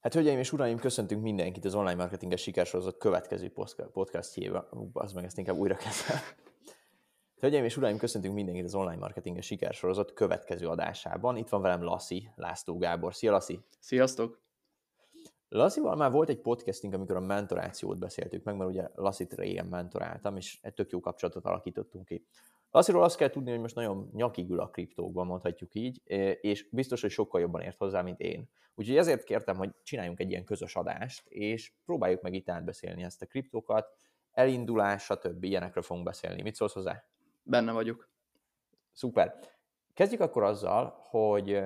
[0.01, 3.53] Hát, hölgyeim és uraim, köszöntünk mindenkit az online marketinges sikersorozat következő
[3.93, 4.69] podcastjébe.
[4.93, 6.19] Az meg ezt inkább újra kezdem.
[7.43, 11.37] Hölgyeim és uraim, köszöntünk mindenkit az online marketinges sikersorozat következő adásában.
[11.37, 13.15] Itt van velem Lassi, László Gábor.
[13.15, 13.61] Szia, Lassi!
[13.79, 14.41] Sziasztok!
[15.49, 20.37] Lasszival már volt egy podcastünk, amikor a mentorációt beszéltük meg, mert ugye Lassit régen mentoráltam,
[20.37, 22.27] és egy tök jó kapcsolatot alakítottunk ki.
[22.71, 26.01] Lassziról azt kell tudni, hogy most nagyon nyakig ül a kriptókban, mondhatjuk így,
[26.41, 28.49] és biztos, hogy sokkal jobban ért hozzá, mint én.
[28.75, 33.23] Úgyhogy ezért kértem, hogy csináljunk egy ilyen közös adást, és próbáljuk meg itt átbeszélni ezt
[33.23, 33.97] a kriptókat,
[34.33, 35.45] elindulás, stb.
[35.45, 36.43] ilyenekről fogunk beszélni.
[36.43, 37.05] Mit szólsz hozzá?
[37.43, 38.09] Benne vagyok.
[38.93, 39.39] Szuper.
[39.95, 41.63] Kezdjük akkor azzal, hogy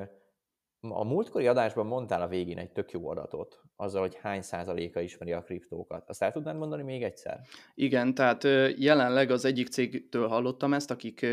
[0.81, 5.33] a múltkori adásban mondtál a végén egy tök jó adatot, azzal, hogy hány százaléka ismeri
[5.33, 6.09] a kriptókat.
[6.09, 7.41] Azt el tudnád mondani még egyszer?
[7.75, 8.45] Igen, tehát
[8.79, 11.27] jelenleg az egyik cégtől hallottam ezt, akik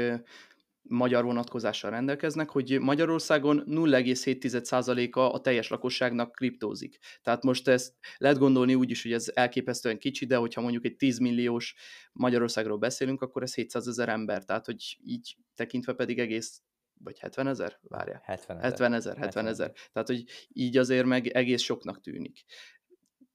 [0.83, 6.97] magyar vonatkozással rendelkeznek, hogy Magyarországon 0,7%-a a teljes lakosságnak kriptózik.
[7.21, 10.95] Tehát most ezt lehet gondolni úgy is, hogy ez elképesztően kicsi, de hogyha mondjuk egy
[10.95, 11.75] 10 milliós
[12.11, 16.61] Magyarországról beszélünk, akkor ez 700 ezer ember, tehát hogy így tekintve pedig egész
[17.03, 17.77] vagy 70 ezer?
[17.81, 18.21] Várjál.
[18.25, 18.69] 70 ezer.
[18.69, 19.71] 70 ezer, 70 ezer.
[19.91, 22.45] Tehát, hogy így azért meg egész soknak tűnik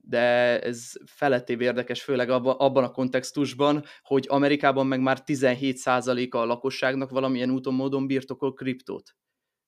[0.09, 7.11] de ez felettébb érdekes, főleg abban a kontextusban, hogy Amerikában meg már 17%-a a lakosságnak
[7.11, 9.16] valamilyen úton, módon birtokol kriptót.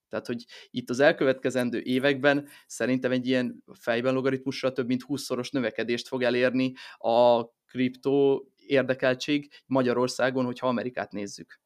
[0.08, 6.08] Tehát, hogy itt az elkövetkezendő években szerintem egy ilyen fejben logaritmusra több mint 20-szoros növekedést
[6.08, 11.60] fog elérni a kriptó érdekeltség Magyarországon, hogyha Amerikát nézzük.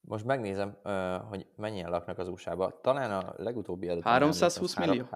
[0.00, 0.78] Most megnézem,
[1.28, 2.80] hogy mennyien laknak az USA-ba.
[2.82, 4.02] Talán a legutóbbi adat.
[4.02, 5.08] 320 millió?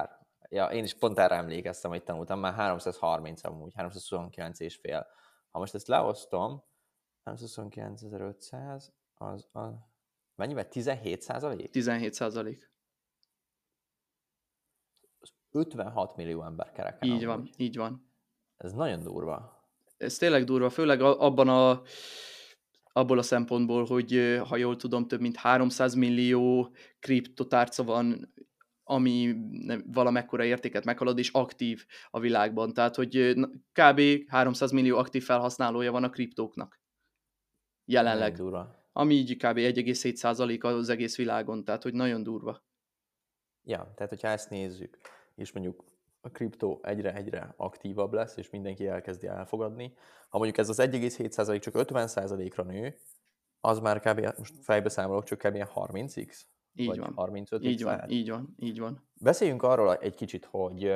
[0.49, 5.07] Ja, én is pont erre emlékeztem, hogy tanultam, már 330 amúgy, 329 és fél.
[5.51, 6.65] Ha most ezt leosztom,
[7.25, 8.85] 329.500,
[9.15, 9.89] az a...
[10.35, 10.69] Mennyivel?
[10.69, 11.71] 17 százalék?
[11.71, 12.71] 17 százalék.
[15.51, 17.09] 56 millió ember kereken.
[17.09, 17.27] Így amúgy.
[17.27, 18.11] van, így van.
[18.57, 19.67] Ez nagyon durva.
[19.97, 21.83] Ez tényleg durva, főleg abban a
[22.93, 28.33] abból a szempontból, hogy ha jól tudom, több mint 300 millió kriptotárca van
[28.88, 29.37] ami
[29.92, 32.72] valamekkora értéket meghalad, és aktív a világban.
[32.72, 33.35] Tehát, hogy
[33.72, 34.01] kb.
[34.29, 36.81] 300 millió aktív felhasználója van a kriptóknak.
[37.85, 38.35] Jelenleg.
[38.35, 38.77] durva.
[38.92, 39.57] Ami így kb.
[39.57, 42.66] 1,7% az egész világon, tehát, hogy nagyon durva.
[43.64, 44.98] Ja, tehát hogyha ezt nézzük,
[45.35, 45.85] és mondjuk
[46.20, 49.92] a kriptó egyre-egyre aktívabb lesz, és mindenki elkezdi elfogadni.
[50.29, 52.98] Ha mondjuk ez az 1,7% csak 50%-ra nő,
[53.61, 54.20] az már kb.
[54.38, 55.57] most fejbe számolok, csak kb.
[55.74, 56.40] 30x?
[56.79, 57.12] Így vagy van.
[57.14, 59.09] 35 Így van, így van, így van.
[59.21, 60.95] Beszéljünk arról egy kicsit, hogy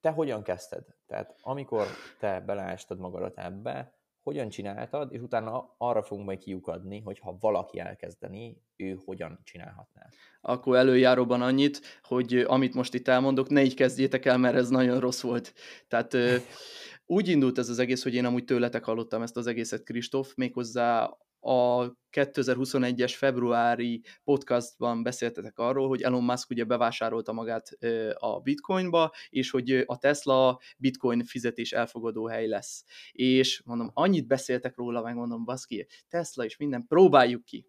[0.00, 0.84] te hogyan kezdted?
[1.06, 1.86] Tehát amikor
[2.18, 7.78] te beleástad magadat ebbe, hogyan csináltad, és utána arra fogunk majd kiukadni, hogy ha valaki
[7.78, 10.08] elkezdeni, ő hogyan csinálhatná.
[10.40, 15.00] Akkor előjáróban annyit, hogy amit most itt elmondok, ne így kezdjétek el, mert ez nagyon
[15.00, 15.54] rossz volt.
[15.88, 16.16] Tehát
[17.06, 21.16] úgy indult ez az egész, hogy én amúgy tőletek hallottam ezt az egészet, Kristóf, méghozzá
[21.44, 27.68] a 2021-es februári podcastban beszéltetek arról, hogy Elon Musk ugye bevásárolta magát
[28.14, 32.84] a bitcoinba, és hogy a Tesla bitcoin fizetés elfogadó hely lesz.
[33.12, 37.66] És mondom, annyit beszéltek róla, meg mondom, baszki, Tesla és minden, próbáljuk ki.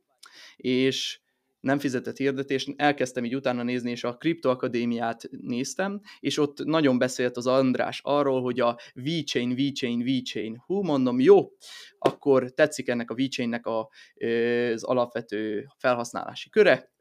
[0.56, 1.22] És
[1.63, 7.38] nem fizetett hirdetést, elkezdtem így utána nézni, és a Kriptoakadémiát néztem, és ott nagyon beszélt
[7.38, 10.63] az András arról, hogy a VeChain, VeChain, VeChain.
[10.65, 11.52] Hú, mondom, jó,
[11.99, 13.89] akkor tetszik ennek a VeChainnek a,
[14.73, 16.91] az alapvető felhasználási köre,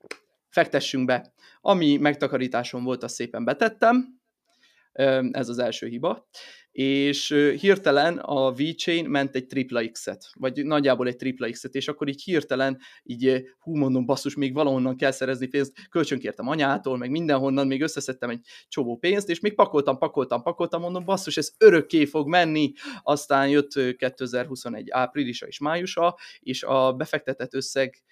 [0.49, 1.33] fektessünk be.
[1.61, 4.22] Ami megtakarításom volt, azt szépen betettem,
[5.31, 6.29] ez az első hiba.
[6.73, 7.29] És
[7.61, 12.23] hirtelen a VeChain ment egy tripla X-et, vagy nagyjából egy tripla X-et, és akkor így
[12.23, 17.83] hirtelen, így hú mondom, basszus, még valahonnan kell szerezni pénzt, kölcsönkértem anyától, meg mindenhonnan, még
[17.83, 22.73] összeszedtem egy csomó pénzt, és még pakoltam, pakoltam, pakoltam, mondom, basszus, ez örökké fog menni,
[23.03, 28.03] aztán jött 2021 áprilisa és májusa, és a befektetett összeg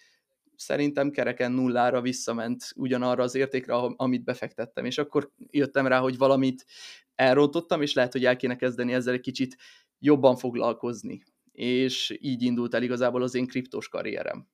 [0.61, 6.65] szerintem kereken nullára visszament ugyanarra az értékre, amit befektettem, és akkor jöttem rá, hogy valamit
[7.15, 9.57] elrontottam, és lehet, hogy el kéne kezdeni ezzel egy kicsit
[9.99, 11.23] jobban foglalkozni.
[11.53, 14.49] És így indult el igazából az én kriptós karrierem.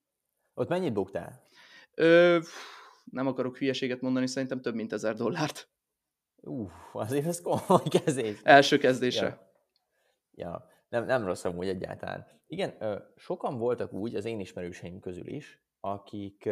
[0.54, 1.42] Ott mennyit buktál?
[1.94, 2.38] Ö,
[3.04, 5.68] nem akarok hülyeséget mondani, szerintem több mint ezer dollárt.
[6.36, 8.40] Uff, azért ez komoly kezdés.
[8.42, 9.26] Első kezdésre.
[9.26, 9.50] Ja,
[10.30, 10.66] ja.
[10.88, 12.26] Nem, nem rossz amúgy egyáltalán.
[12.46, 16.48] Igen, sokan voltak úgy, az én ismerőseim közül is, akik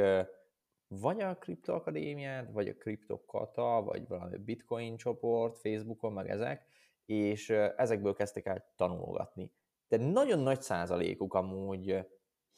[0.89, 6.67] vagy a kriptoakadémiát, vagy a kriptokata, vagy valami bitcoin csoport, Facebookon, meg ezek,
[7.05, 9.53] és ezekből kezdtek el tanulgatni.
[9.89, 12.07] De nagyon nagy százalékuk amúgy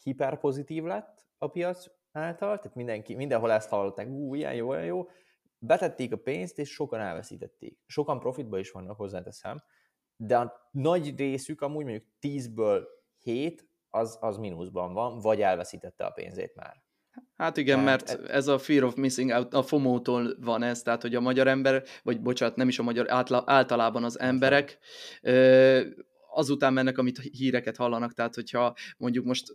[0.03, 5.09] hiperpozitív lett a piac által, tehát mindenki, mindenhol ezt hallották, ú, ilyen jó, olyan jó,
[5.59, 7.79] betették a pénzt, és sokan elveszítették.
[7.87, 9.63] Sokan profitba is vannak, hozzáteszem,
[10.17, 12.85] de a nagy részük amúgy mondjuk 10-ből
[13.23, 16.85] 7 az, az mínuszban van, vagy elveszítette a pénzét már.
[17.37, 21.15] Hát igen, mert ez a fear of missing out, a FOMO-tól van ez, tehát hogy
[21.15, 23.07] a magyar ember, vagy bocsánat, nem is a magyar,
[23.45, 24.79] általában az emberek
[26.31, 29.53] azután mennek, amit híreket hallanak, tehát hogyha mondjuk most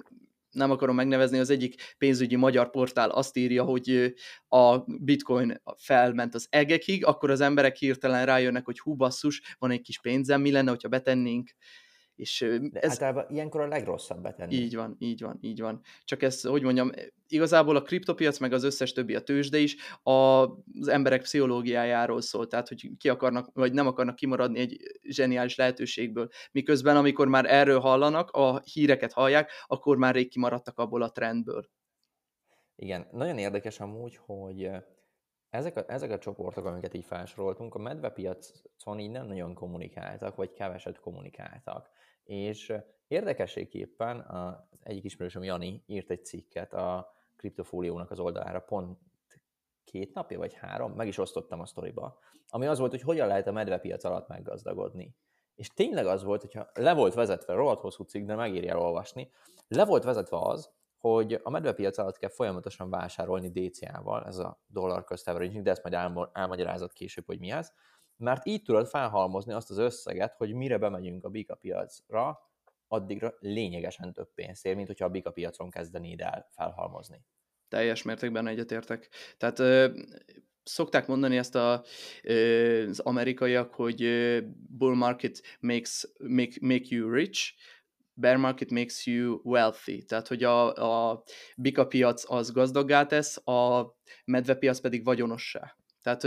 [0.51, 4.13] nem akarom megnevezni, az egyik pénzügyi magyar portál azt írja, hogy
[4.47, 9.81] a bitcoin felment az egekig, akkor az emberek hirtelen rájönnek, hogy hú basszus, van egy
[9.81, 11.49] kis pénzem, mi lenne, hogyha betennénk
[12.21, 12.41] és
[12.73, 12.89] ez...
[12.91, 14.55] Általában ilyenkor a legrosszabb betenni.
[14.55, 15.81] Így van, így van, így van.
[16.03, 16.91] Csak ez, hogy mondjam,
[17.27, 22.47] igazából a kriptopiac, meg az összes többi a tőzsde is a, az emberek pszichológiájáról szól,
[22.47, 26.27] tehát hogy ki akarnak, vagy nem akarnak kimaradni egy zseniális lehetőségből.
[26.51, 31.69] Miközben, amikor már erről hallanak, a híreket hallják, akkor már rég kimaradtak abból a trendből.
[32.75, 34.69] Igen, nagyon érdekes amúgy, hogy
[35.49, 40.53] ezek a, ezek a csoportok, amiket így felsoroltunk, a medvepiacon így nem nagyon kommunikáltak, vagy
[40.53, 41.89] keveset kommunikáltak.
[42.23, 42.73] És
[43.07, 48.99] érdekességképpen az egyik ismerősöm, Jani, írt egy cikket a kriptofóliónak az oldalára pont
[49.83, 53.47] két napja vagy három, meg is osztottam a sztoriba, ami az volt, hogy hogyan lehet
[53.47, 55.15] a medvepiac alatt meggazdagodni.
[55.55, 59.31] És tényleg az volt, hogyha le volt vezetve, rohadt hosszú cikk, de megírja olvasni,
[59.67, 64.61] le volt vezetve az, hogy a medvepiac alatt kell folyamatosan vásárolni DCA-val, ez a
[65.05, 67.73] cost averaging, de ezt majd elmagyarázat később, hogy mi ez,
[68.21, 72.39] mert így tudod felhalmozni azt az összeget, hogy mire bemegyünk a bika piacra,
[72.87, 77.21] addigra lényegesen több pénzt mint hogyha a bika piacon kezdenéd el felhalmozni.
[77.67, 79.09] Teljes mértékben egyetértek.
[79.37, 79.99] Tehát ö,
[80.63, 81.83] szokták mondani ezt a,
[82.23, 84.01] ö, az amerikaiak, hogy
[84.77, 87.53] bull market makes, make, make you rich,
[88.13, 91.23] bear market makes you wealthy, tehát hogy a, a
[91.57, 93.91] bika piac az gazdaggá tesz, a
[94.25, 95.75] medvepiac pedig vagyonossá.
[96.01, 96.23] Tehát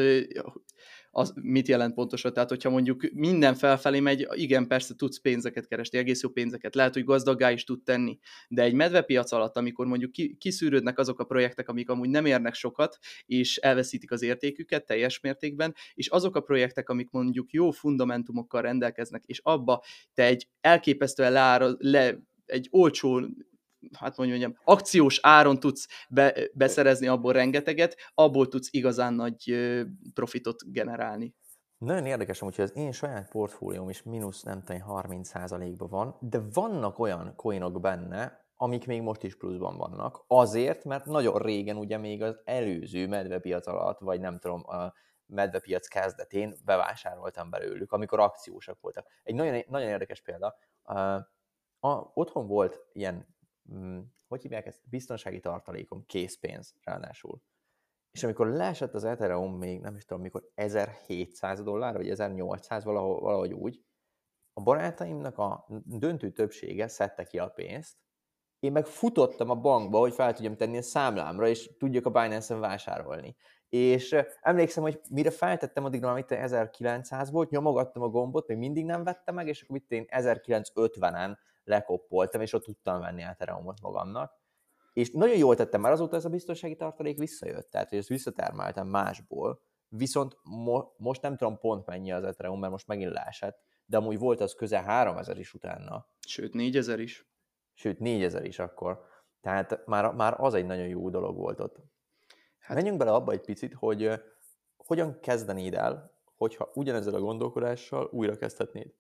[1.17, 2.33] az mit jelent pontosan?
[2.33, 6.95] Tehát, hogyha mondjuk minden felfelé megy, igen, persze tudsz pénzeket keresni, egész jó pénzeket, lehet,
[6.95, 11.69] hogy gazdaggá is tud tenni, de egy medvepiac alatt, amikor mondjuk kiszűrődnek azok a projektek,
[11.69, 16.89] amik amúgy nem érnek sokat, és elveszítik az értéküket teljes mértékben, és azok a projektek,
[16.89, 19.83] amik mondjuk jó fundamentumokkal rendelkeznek, és abba
[20.15, 23.21] te egy elképesztően leára, le, egy olcsó
[23.99, 29.55] hát mondjam, akciós áron tudsz be, beszerezni abból rengeteget, abból tudsz igazán nagy
[30.15, 31.35] profitot generálni.
[31.79, 36.99] Nagyon érdekes, hogy az én saját portfólióm is mínusz nem tudom, 30%-ban van, de vannak
[36.99, 40.25] olyan coinok benne, amik még most is pluszban vannak.
[40.27, 44.93] Azért, mert nagyon régen ugye még az előző medvepiac alatt, vagy nem tudom, a
[45.27, 49.07] medvepiac kezdetén bevásároltam belőlük, amikor akciósak voltak.
[49.23, 50.57] Egy nagyon, nagyon érdekes példa,
[51.81, 53.34] a, otthon volt ilyen,
[53.69, 53.99] hm,
[54.29, 57.43] hogy hívják ezt, biztonsági tartalékom, készpénz ráadásul.
[58.11, 63.21] És amikor leesett az Ethereum még, nem is tudom mikor, 1700 dollár, vagy 1800, valahogy,
[63.21, 63.85] valahogy úgy,
[64.53, 67.97] a barátaimnak a döntő többsége szedte ki a pénzt,
[68.59, 72.61] én meg futottam a bankba, hogy fel tudjam tenni a számlámra, és tudjak a Binance-en
[72.61, 73.37] vásárolni.
[73.69, 79.05] És emlékszem, hogy mire feltettem addig, amit 1900 volt, nyomogattam a gombot, még mindig nem
[79.05, 84.33] vettem meg, és akkor itt én 1950-en lekoppoltam, és ott tudtam venni Ethereumot magamnak.
[84.93, 88.87] És nagyon jól tettem, mert azóta ez a biztonsági tartalék visszajött, tehát hogy ezt visszatermeltem
[88.87, 93.97] másból, viszont mo- most nem tudom pont mennyi az Ethereum, mert most megint leesett, de
[93.97, 96.07] amúgy volt az közel 3000 is utána.
[96.27, 97.29] Sőt, 4000 is.
[97.73, 99.05] Sőt, 4000 is akkor.
[99.41, 101.77] Tehát már, már az egy nagyon jó dolog volt ott.
[102.59, 102.77] Hát...
[102.77, 104.19] Menjünk bele abba egy picit, hogy uh,
[104.77, 108.95] hogyan kezdenéd el, hogyha ugyanezzel a gondolkodással újra kezdhetnéd?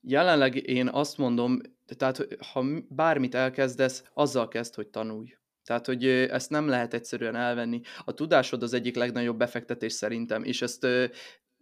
[0.00, 1.60] Jelenleg én azt mondom,
[1.96, 5.36] tehát ha bármit elkezdesz, azzal kezd, hogy tanulj.
[5.64, 7.80] Tehát, hogy ezt nem lehet egyszerűen elvenni.
[8.04, 10.86] A tudásod az egyik legnagyobb befektetés szerintem, és ezt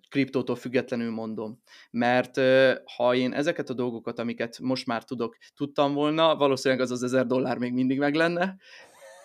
[0.09, 1.63] kriptótól függetlenül mondom.
[1.91, 2.41] Mert
[2.97, 7.27] ha én ezeket a dolgokat, amiket most már tudok, tudtam volna, valószínűleg az az ezer
[7.27, 8.57] dollár még mindig meg lenne,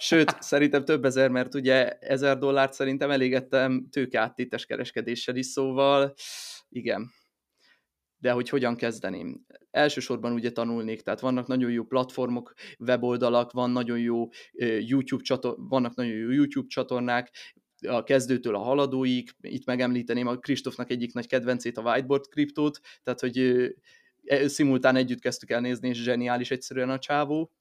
[0.04, 6.14] Sőt, szerintem több ezer, mert ugye ezer dollárt szerintem elégettem tőkeáttétes kereskedéssel is, szóval
[6.70, 7.12] igen.
[8.22, 9.46] De hogy hogyan kezdeném?
[9.72, 14.28] Elsősorban ugye tanulnék, tehát vannak nagyon jó platformok, weboldalak, van nagyon jó
[14.80, 17.32] YouTube csator- vannak nagyon jó YouTube csatornák,
[17.88, 23.20] a kezdőtől a haladóig, itt megemlíteném a Kristófnak egyik nagy kedvencét, a Whiteboard kriptót, tehát
[23.20, 23.38] hogy
[24.24, 27.52] e, szimultán együtt kezdtük el nézni, és zseniális egyszerűen a csávó,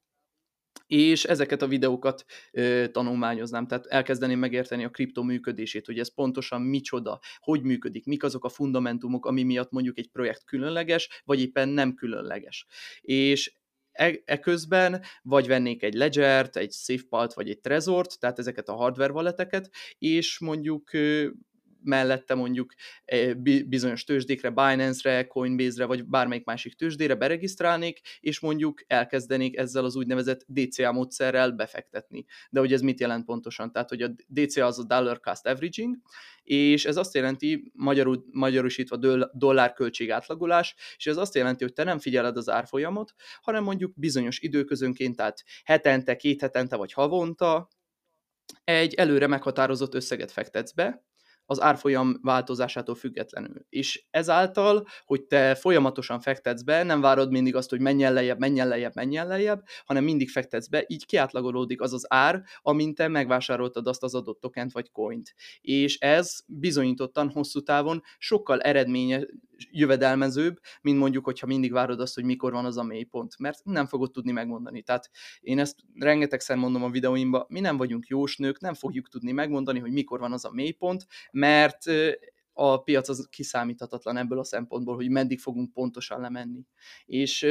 [0.87, 6.61] és ezeket a videókat ö, tanulmányoznám, tehát elkezdeném megérteni a kriptó működését, hogy ez pontosan
[6.61, 11.69] micsoda, hogy működik, mik azok a fundamentumok, ami miatt mondjuk egy projekt különleges, vagy éppen
[11.69, 12.65] nem különleges.
[13.01, 13.53] És
[13.91, 18.75] e, e közben vagy vennék egy Ledger-t, egy SafePalt, vagy egy Trezort, tehát ezeket a
[18.75, 20.89] hardware walleteket, és mondjuk
[21.83, 22.73] mellette mondjuk
[23.05, 23.33] e,
[23.65, 30.45] bizonyos tőzsdékre, Binance-re, Coinbase-re, vagy bármelyik másik tőzsdére beregisztrálnék, és mondjuk elkezdenék ezzel az úgynevezett
[30.47, 32.25] DCA módszerrel befektetni.
[32.49, 33.71] De hogy ez mit jelent pontosan?
[33.71, 35.97] Tehát, hogy a DCA az a Dollar Cost Averaging,
[36.43, 41.83] és ez azt jelenti, magyarul, magyarosítva dollár költség átlagolás, és ez azt jelenti, hogy te
[41.83, 47.67] nem figyeled az árfolyamot, hanem mondjuk bizonyos időközönként, tehát hetente, két hetente vagy havonta
[48.63, 51.05] egy előre meghatározott összeget fektetsz be,
[51.45, 53.65] az árfolyam változásától függetlenül.
[53.69, 58.67] És ezáltal, hogy te folyamatosan fektetsz be, nem várod mindig azt, hogy menjen lejjebb, menjen
[58.67, 63.87] lejjebb, menjen lejjebb, hanem mindig fektetsz be, így kiátlagolódik az az ár, amint te megvásároltad
[63.87, 65.33] azt az adott tokent vagy coint.
[65.61, 69.25] És ez bizonyítottan hosszú távon sokkal eredménye,
[69.71, 73.85] jövedelmezőbb, mint mondjuk, hogyha mindig várod azt, hogy mikor van az a mélypont, mert nem
[73.85, 74.81] fogod tudni megmondani.
[74.81, 75.09] Tehát
[75.39, 79.91] én ezt rengetegszer mondom a videóimban, mi nem vagyunk jósnők, nem fogjuk tudni megmondani, hogy
[79.91, 81.83] mikor van az a mélypont, mert
[82.53, 86.65] a piac az kiszámíthatatlan ebből a szempontból, hogy meddig fogunk pontosan lemenni.
[87.05, 87.47] És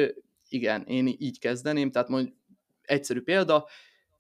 [0.49, 2.37] igen, én így kezdeném, tehát mondjuk
[2.83, 3.69] egyszerű példa,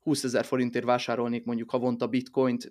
[0.00, 2.70] 20 ezer forintért vásárolnék mondjuk havonta bitcoint,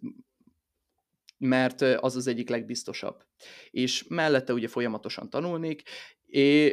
[1.40, 3.24] mert az az egyik legbiztosabb.
[3.70, 5.82] És mellette ugye folyamatosan tanulnék,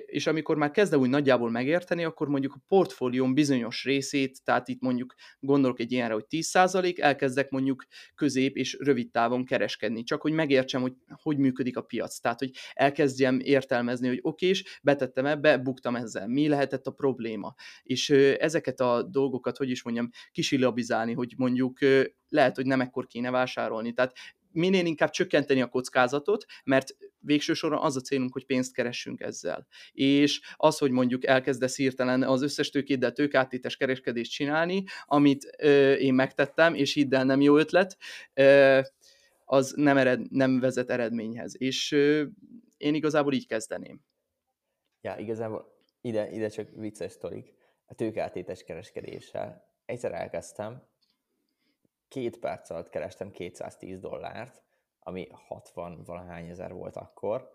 [0.07, 4.81] és amikor már kezdem úgy nagyjából megérteni, akkor mondjuk a portfólióm bizonyos részét, tehát itt
[4.81, 10.33] mondjuk gondolok egy ilyenre, hogy 10% elkezdek mondjuk közép és rövid távon kereskedni, csak hogy
[10.33, 10.93] megértsem, hogy
[11.23, 12.19] hogy működik a piac.
[12.19, 17.55] Tehát, hogy elkezdjem értelmezni, hogy oké, és betettem ebbe, buktam ezzel, mi lehetett a probléma.
[17.83, 21.79] És ezeket a dolgokat, hogy is mondjam, kisilabizálni, hogy mondjuk
[22.29, 23.93] lehet, hogy nem ekkor kéne vásárolni.
[23.93, 24.17] Tehát
[24.57, 29.67] minél inkább csökkenteni a kockázatot, mert végső soron az a célunk, hogy pénzt keressünk ezzel.
[29.93, 36.15] És az, hogy mondjuk elkezdesz hirtelen az összes tőkéddel tőkáttétes kereskedést csinálni, amit ö, én
[36.15, 37.97] megtettem, és hidd el, nem jó ötlet,
[38.35, 38.81] ö,
[39.45, 41.55] az nem, ered, nem vezet eredményhez.
[41.61, 42.25] És ö,
[42.77, 44.01] én igazából így kezdeném.
[45.01, 47.55] Ja, igazából ide, ide csak vicces sztorik.
[47.87, 50.83] A tőkeáttétes kereskedéssel egyszer elkezdtem,
[52.09, 54.63] két perc alatt kerestem 210 dollárt,
[54.99, 57.51] ami 60 valahány ezer volt akkor,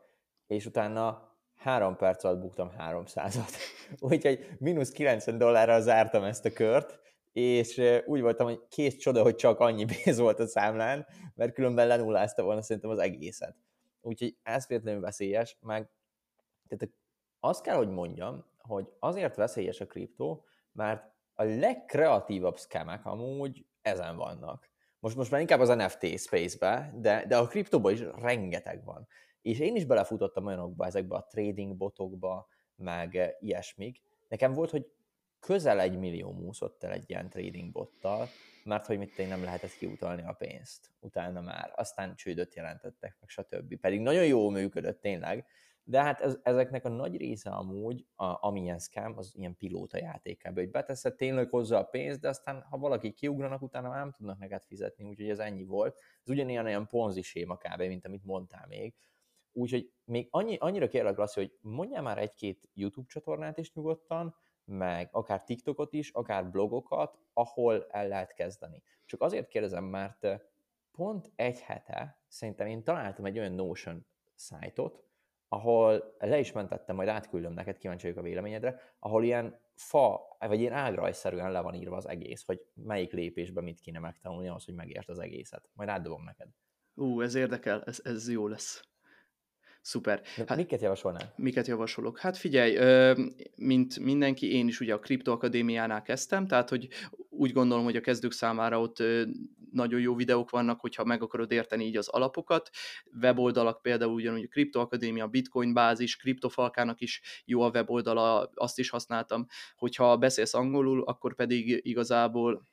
[0.47, 3.55] és utána három perc alatt buktam 300-at.
[4.09, 6.99] Úgyhogy mínusz 90 dollárral zártam ezt a kört,
[7.31, 11.87] és úgy voltam, hogy kész csoda, hogy csak annyi pénz volt a számlán, mert különben
[11.87, 13.55] lenullázta volna szerintem az egészet.
[14.01, 15.89] úgyhogy ez véletlenül veszélyes, meg
[16.67, 16.93] tehát
[17.39, 24.15] azt kell, hogy mondjam, hogy azért veszélyes a kriptó, mert a legkreatívabb szkemek amúgy ezen
[24.15, 24.69] vannak.
[24.99, 29.07] Most, most már inkább az NFT space-be, de, de a kriptóban is rengeteg van.
[29.41, 34.01] És én is belefutottam olyanokba, ezekbe a trading botokba, meg ilyesmik.
[34.27, 34.91] Nekem volt, hogy
[35.39, 38.27] közel egy millió múszott el egy ilyen trading bottal,
[38.63, 41.73] mert hogy mit nem lehetett kiutalni a pénzt utána már.
[41.75, 43.79] Aztán csődöt jelentettek, meg stb.
[43.79, 45.45] Pedig nagyon jól működött tényleg,
[45.83, 50.59] de hát ez, ezeknek a nagy része amúgy, a, amilyen scam, az ilyen pilóta játékába,
[50.59, 54.39] hogy beteszed tényleg hozzá a pénzt, de aztán ha valaki kiugranak, utána már nem tudnak
[54.39, 55.97] neked fizetni, úgyhogy ez ennyi volt.
[56.23, 58.95] Ez ugyanilyen olyan ponzi séma kb., mint amit mondtál még.
[59.51, 65.09] Úgyhogy még annyi, annyira kérlek, Lasszi, hogy mondjál már egy-két YouTube csatornát is nyugodtan, meg
[65.11, 68.83] akár TikTokot is, akár blogokat, ahol el lehet kezdeni.
[69.05, 70.27] Csak azért kérdezem, mert
[70.91, 74.05] pont egy hete szerintem én találtam egy olyan Notion
[74.35, 75.03] szájtot,
[75.53, 80.59] ahol le is mentettem, majd átküldöm neked, kíváncsi vagyok a véleményedre, ahol ilyen fa, vagy
[80.59, 84.73] ilyen ágrajszerűen le van írva az egész, hogy melyik lépésben mit kéne megtanulni ahhoz, hogy
[84.73, 85.69] megért az egészet.
[85.73, 86.47] Majd átdobom neked.
[86.95, 88.85] Ú, ez érdekel, ez, ez jó lesz.
[89.81, 90.21] Szuper.
[90.47, 91.33] Hát, miket javasolnál?
[91.35, 92.19] Miket javasolok?
[92.19, 92.77] Hát figyelj,
[93.55, 96.87] mint mindenki, én is ugye a Kriptoakadémiánál kezdtem, tehát hogy
[97.41, 99.03] úgy gondolom, hogy a kezdők számára ott
[99.71, 102.69] nagyon jó videók vannak, hogyha meg akarod érteni így az alapokat.
[103.21, 109.45] Weboldalak például ugyanúgy a Kriptoakadémia, Bitcoin bázis, Kriptofalkának is jó a weboldala, azt is használtam.
[109.75, 112.63] Hogyha beszélsz angolul, akkor pedig igazából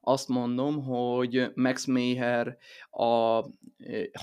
[0.00, 2.56] azt mondom, hogy Max Mayher,
[2.90, 3.04] a,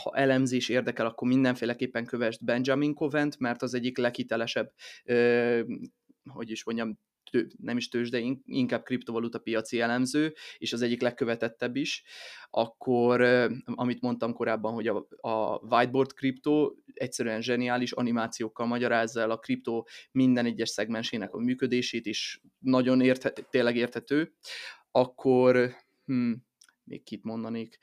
[0.03, 4.71] ha elemzés érdekel, akkor mindenféleképpen kövest Benjamin Covent, mert az egyik leghitelesebb,
[6.23, 6.97] hogy is mondjam,
[7.31, 12.03] tő, nem is tőzs, de inkább kriptovaluta piaci elemző, és az egyik legkövetettebb is,
[12.49, 13.21] akkor,
[13.65, 19.87] amit mondtam korábban, hogy a, a whiteboard kripto egyszerűen zseniális animációkkal magyarázza el a kriptó
[20.11, 24.33] minden egyes szegmensének a működését, és nagyon érthet, tényleg érthető.
[24.91, 26.45] Akkor hmm,
[26.85, 27.77] még kit mondanék.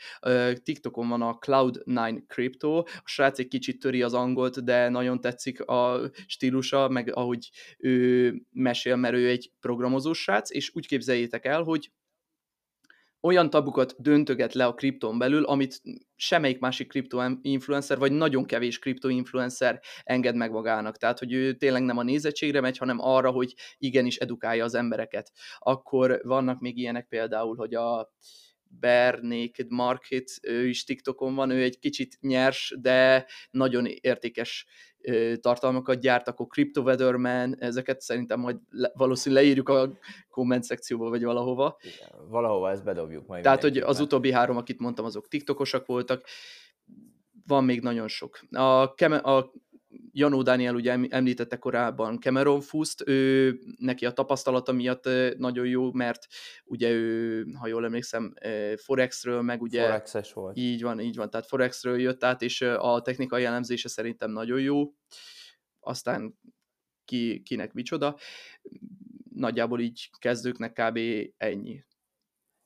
[0.62, 5.60] TikTokon van a Cloud9 Crypto, a srác egy kicsit töri az angolt, de nagyon tetszik
[5.60, 11.62] a stílusa, meg ahogy ő mesél, mert ő egy programozó srác, és úgy képzeljétek el,
[11.62, 11.90] hogy
[13.24, 15.82] olyan tabukat döntöget le a kripton belül, amit
[16.16, 20.96] semmelyik másik kripto-influencer, vagy nagyon kevés kripto-influencer enged meg magának.
[20.96, 25.32] Tehát, hogy ő tényleg nem a nézettségre megy, hanem arra, hogy igenis edukálja az embereket.
[25.58, 28.12] Akkor vannak még ilyenek például, hogy a
[28.80, 34.66] Bear Naked Market, ő is TikTokon van, ő egy kicsit nyers, de nagyon értékes
[35.40, 39.98] tartalmakat gyárt, akkor Crypto Weatherman, ezeket szerintem majd le, valószínűleg leírjuk a
[40.30, 41.76] komment szekcióba, vagy valahova.
[41.80, 43.42] Igen, valahova ezt bedobjuk majd.
[43.42, 46.24] Tehát, hogy az utóbbi három, akit mondtam, azok TikTokosak voltak,
[47.46, 48.40] van még nagyon sok.
[48.50, 49.52] A, Keme- a
[50.12, 56.26] Janó Dániel ugye említette korábban Cameron Fust, ő neki a tapasztalata miatt nagyon jó, mert
[56.64, 58.34] ugye ő, ha jól emlékszem,
[58.76, 59.82] Forexről, meg ugye...
[59.82, 60.56] Forexes volt.
[60.56, 64.94] Így van, így van, tehát Forexről jött át, és a technikai elemzése szerintem nagyon jó.
[65.80, 66.38] Aztán
[67.04, 68.16] ki, kinek micsoda.
[69.34, 70.98] Nagyjából így kezdőknek kb.
[71.36, 71.84] ennyi.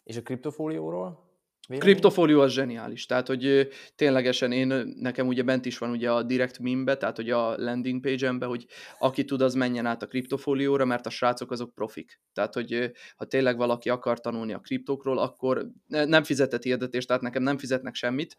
[0.02, 1.25] És a kriptofólióról?
[1.68, 6.58] Kriptofólió az zseniális, tehát hogy ténylegesen én, nekem ugye bent is van ugye a direct
[6.58, 8.66] meme tehát hogy a landing page-embe, hogy
[8.98, 12.20] aki tud, az menjen át a kriptofólióra, mert a srácok azok profik.
[12.32, 17.42] Tehát, hogy ha tényleg valaki akar tanulni a kriptókról, akkor nem fizetett hirdetést, tehát nekem
[17.42, 18.36] nem fizetnek semmit,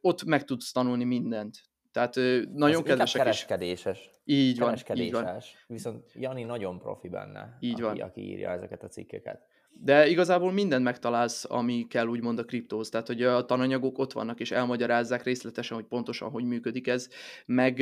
[0.00, 1.56] ott meg tudsz tanulni mindent.
[1.92, 2.14] Tehát
[2.52, 4.10] nagyon az kedvesek kereskedéses.
[4.24, 4.36] Is.
[4.36, 5.42] Így van, így van.
[5.66, 8.00] Viszont Jani nagyon profi benne, így aki, van.
[8.00, 9.47] aki írja ezeket a cikkeket.
[9.80, 12.88] De igazából mindent megtalálsz, ami kell úgymond a kriptóhoz.
[12.88, 17.08] Tehát, hogy a tananyagok ott vannak, és elmagyarázzák részletesen, hogy pontosan hogy működik ez.
[17.46, 17.78] Meg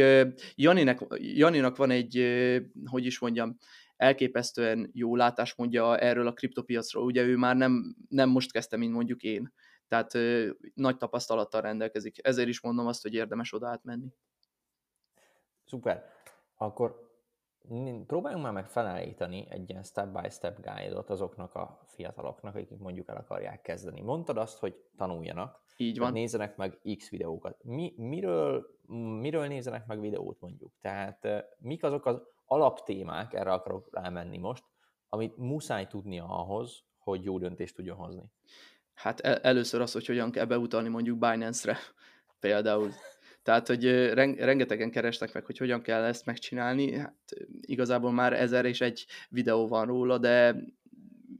[0.54, 2.14] Janinek, Janinak van egy,
[2.84, 3.56] hogy is mondjam,
[3.96, 7.04] elképesztően jó látásmondja erről a kriptopiacról.
[7.04, 9.52] Ugye ő már nem, nem most kezdte, mint mondjuk én.
[9.88, 10.12] Tehát
[10.74, 12.26] nagy tapasztalattal rendelkezik.
[12.26, 14.08] Ezért is mondom azt, hogy érdemes oda átmenni.
[15.64, 16.04] Szuper.
[16.56, 17.05] Akkor
[18.06, 23.60] próbáljunk már meg felállítani egy ilyen step-by-step guide-ot azoknak a fiataloknak, akik mondjuk el akarják
[23.60, 24.00] kezdeni.
[24.00, 26.12] Mondtad azt, hogy tanuljanak, Így van.
[26.12, 27.64] nézzenek meg X videókat.
[27.64, 28.66] Mi, miről,
[29.20, 30.72] miről nézzenek meg videót mondjuk?
[30.80, 34.64] Tehát mik azok az alaptémák, erre akarok rámenni most,
[35.08, 38.22] amit muszáj tudnia ahhoz, hogy jó döntést tudjon hozni?
[38.94, 41.76] Hát el- először az, hogy hogyan kell beutalni mondjuk Binance-re
[42.40, 42.90] például.
[43.46, 46.92] Tehát, hogy rengetegen keresnek meg, hogy hogyan kell ezt megcsinálni.
[46.92, 47.14] Hát
[47.60, 50.56] igazából már ezer és egy videó van róla, de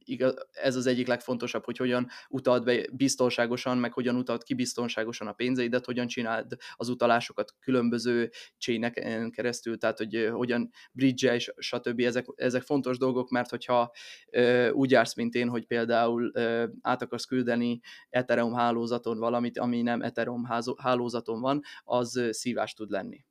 [0.09, 5.26] igaz, ez az egyik legfontosabb, hogy hogyan utalt be biztonságosan, meg hogyan utalt ki biztonságosan
[5.26, 12.00] a pénzeidet, hogyan csináld az utalásokat különböző chaineken keresztül, tehát hogy hogyan bridge és stb.
[12.00, 13.92] Ezek, ezek fontos dolgok, mert hogyha
[14.30, 17.80] ö, úgy jársz, mint én, hogy például ö, át akarsz küldeni
[18.11, 20.44] Ethereum hálózaton valamit, ami nem Ethereum
[20.76, 23.24] hálózaton van, az szívás tud lenni.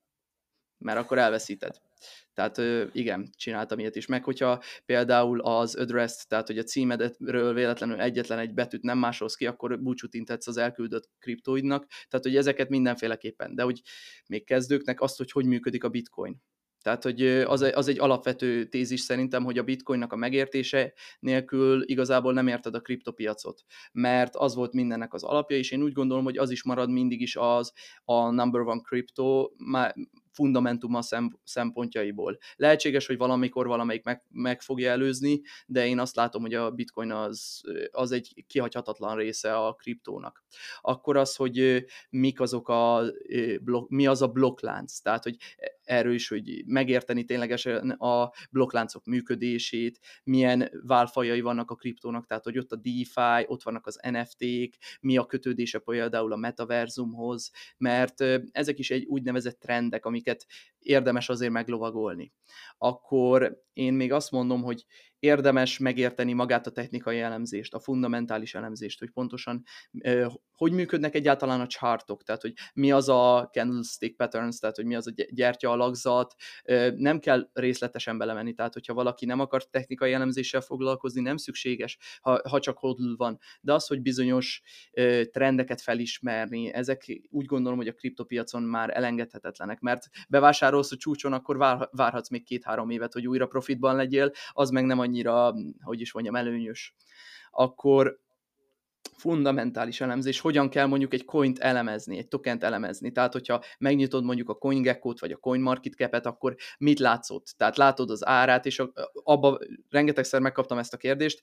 [0.77, 1.75] Mert akkor elveszíted.
[2.35, 2.61] Tehát
[2.93, 4.05] igen, csináltam ilyet is.
[4.05, 9.35] Meg hogyha például az address tehát hogy a címedről véletlenül egyetlen egy betűt nem másolsz
[9.35, 11.85] ki, akkor búcsút intetsz az elküldött kriptoidnak.
[12.09, 13.55] Tehát, hogy ezeket mindenféleképpen.
[13.55, 13.81] De hogy
[14.27, 16.41] még kezdőknek azt, hogy hogy működik a bitcoin.
[16.81, 22.33] Tehát, hogy az, az egy alapvető tézis szerintem, hogy a bitcoinnak a megértése nélkül igazából
[22.33, 26.37] nem érted a kriptopiacot, mert az volt mindennek az alapja, és én úgy gondolom, hogy
[26.37, 27.73] az is marad mindig is az
[28.03, 29.49] a number one crypto,
[30.35, 30.99] fundamentuma
[31.43, 32.37] szempontjaiból.
[32.55, 37.11] Lehetséges, hogy valamikor valamelyik meg, meg fogja előzni, de én azt látom, hogy a bitcoin
[37.11, 37.61] az,
[37.91, 40.43] az egy kihagyhatatlan része a kriptónak.
[40.81, 43.01] Akkor az, hogy mik azok a,
[43.87, 45.37] mi az a blokklánc, tehát hogy
[45.85, 52.57] erről is, hogy megérteni ténylegesen a blokkláncok működését, milyen válfajai vannak a kriptónak, tehát hogy
[52.57, 58.21] ott a DeFi, ott vannak az NFT-k, mi a kötődése például a metaverzumhoz, mert
[58.51, 60.45] ezek is egy úgynevezett trendek, amiket
[60.79, 62.33] érdemes azért meglovagolni.
[62.77, 64.85] Akkor én még azt mondom, hogy
[65.25, 69.63] érdemes megérteni magát a technikai elemzést, a fundamentális elemzést, hogy pontosan
[70.55, 74.95] hogy működnek egyáltalán a chartok, tehát hogy mi az a candlestick patterns, tehát hogy mi
[74.95, 76.35] az a gyertya alakzat,
[76.95, 82.39] nem kell részletesen belemenni, tehát hogyha valaki nem akar technikai elemzéssel foglalkozni, nem szükséges, ha,
[82.49, 84.61] ha csak hodl van, de az, hogy bizonyos
[85.31, 91.57] trendeket felismerni, ezek úgy gondolom, hogy a kriptopiacon már elengedhetetlenek, mert bevásárolsz a csúcson, akkor
[91.91, 96.35] várhatsz még két-három évet, hogy újra profitban legyél, az meg nem annyira, hogy is mondjam,
[96.35, 96.95] előnyös.
[97.51, 98.19] Akkor
[99.17, 103.11] fundamentális elemzés, hogyan kell mondjuk egy coint elemezni, egy tokent elemezni.
[103.11, 107.53] Tehát, hogyha megnyitod mondjuk a CoinGecko-t, vagy a CoinMarketCap-et, akkor mit látszott?
[107.57, 108.83] Tehát látod az árát, és
[109.23, 109.59] abba
[109.89, 111.41] rengetegszer megkaptam ezt a kérdést,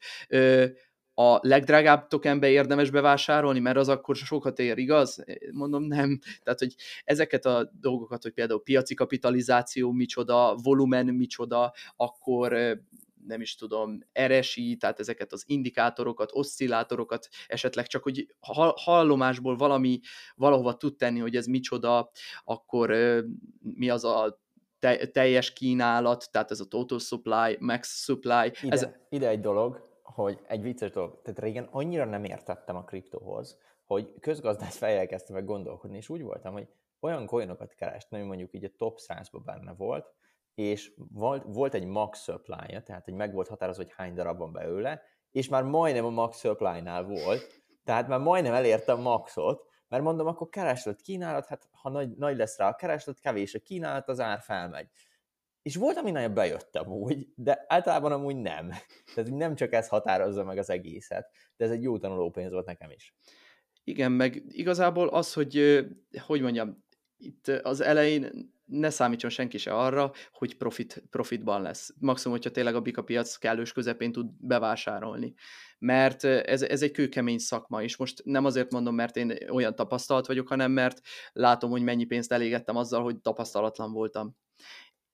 [1.15, 5.25] a legdrágább tokenbe érdemes bevásárolni, mert az akkor sokat ér, igaz?
[5.53, 6.19] Mondom, nem.
[6.43, 12.79] Tehát, hogy ezeket a dolgokat, hogy például piaci kapitalizáció micsoda, volumen micsoda, akkor
[13.27, 18.35] nem is tudom, RSI, tehát ezeket az indikátorokat, oszcillátorokat, esetleg csak, hogy
[18.75, 20.01] hallomásból valami
[20.35, 22.11] valahova tud tenni, hogy ez micsoda,
[22.45, 22.95] akkor
[23.61, 24.41] mi az a
[25.13, 28.53] teljes kínálat, tehát ez a total supply, max supply.
[28.63, 28.89] Ide, ez...
[29.09, 34.15] ide egy dolog, hogy egy vicces dolog, tehát régen annyira nem értettem a kriptóhoz, hogy
[34.21, 36.69] közgazdász fejjel kezdtem meg gondolkodni, és úgy voltam, hogy
[37.01, 40.15] olyan coinokat kerestem, ami mondjuk így a top 100-ban benne volt,
[40.55, 44.53] és volt, volt egy max supply tehát hogy meg volt határozva, hogy hány darab van
[44.53, 50.03] belőle, és már majdnem a max supply-nál volt, tehát már majdnem elérte a maxot, mert
[50.03, 54.09] mondom, akkor kereslet, kínálat, hát ha nagy, nagy lesz rá a kereslet, kevés a kínálat,
[54.09, 54.89] az ár felmegy.
[55.63, 58.71] És volt, ami nagyon bejöttem úgy, de általában amúgy nem.
[59.15, 62.91] Tehát nem csak ez határozza meg az egészet, de ez egy jó tanulópénz volt nekem
[62.91, 63.15] is.
[63.85, 65.85] Igen, meg igazából az, hogy,
[66.27, 66.85] hogy mondjam,
[67.17, 71.95] itt az elején ne számítson senki se arra, hogy profit, profitban lesz.
[71.99, 75.35] Maximum, hogyha tényleg a bika piac kellős közepén tud bevásárolni.
[75.79, 80.27] Mert ez, ez egy kőkemény szakma, és most nem azért mondom, mert én olyan tapasztalt
[80.27, 81.01] vagyok, hanem mert
[81.33, 84.37] látom, hogy mennyi pénzt elégettem azzal, hogy tapasztalatlan voltam.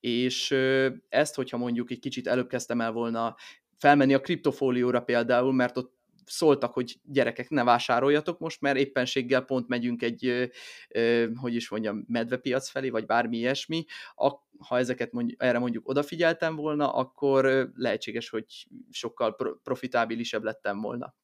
[0.00, 0.50] És
[1.08, 3.36] ezt, hogyha mondjuk egy kicsit előbb kezdtem el volna
[3.76, 5.97] felmenni a kriptofólióra például, mert ott
[6.28, 10.50] szóltak, hogy gyerekek, ne vásároljatok most, mert éppenséggel pont megyünk egy,
[11.34, 13.84] hogy is mondjam, medvepiac felé, vagy bármi ilyesmi.
[14.58, 18.44] Ha ezeket mondjuk, erre mondjuk odafigyeltem volna, akkor lehetséges, hogy
[18.90, 21.14] sokkal profitábilisebb lettem volna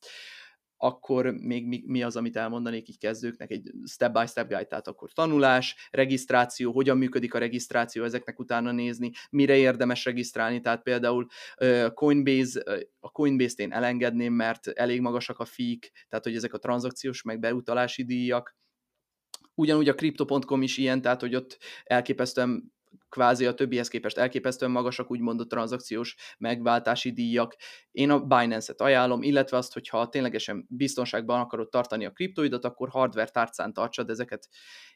[0.85, 5.89] akkor még mi, mi az, amit elmondanék így kezdőknek, egy step-by-step guide, tehát akkor tanulás,
[5.91, 11.27] regisztráció, hogyan működik a regisztráció, ezeknek utána nézni, mire érdemes regisztrálni, tehát például
[11.95, 12.63] Coinbase,
[13.01, 17.39] a Coinbase-t én elengedném, mert elég magasak a fík, tehát hogy ezek a tranzakciós meg
[17.41, 18.57] beutalási díjak,
[19.57, 22.74] Ugyanúgy a Crypto.com is ilyen, tehát hogy ott elképesztően
[23.15, 27.57] kvázi a többihez képest elképesztően magasak, úgymond a tranzakciós megváltási díjak.
[27.91, 33.29] Én a Binance-et ajánlom, illetve azt, hogyha ténylegesen biztonságban akarod tartani a kriptoidat, akkor hardware
[33.31, 34.49] tárcán tartsad ezeket,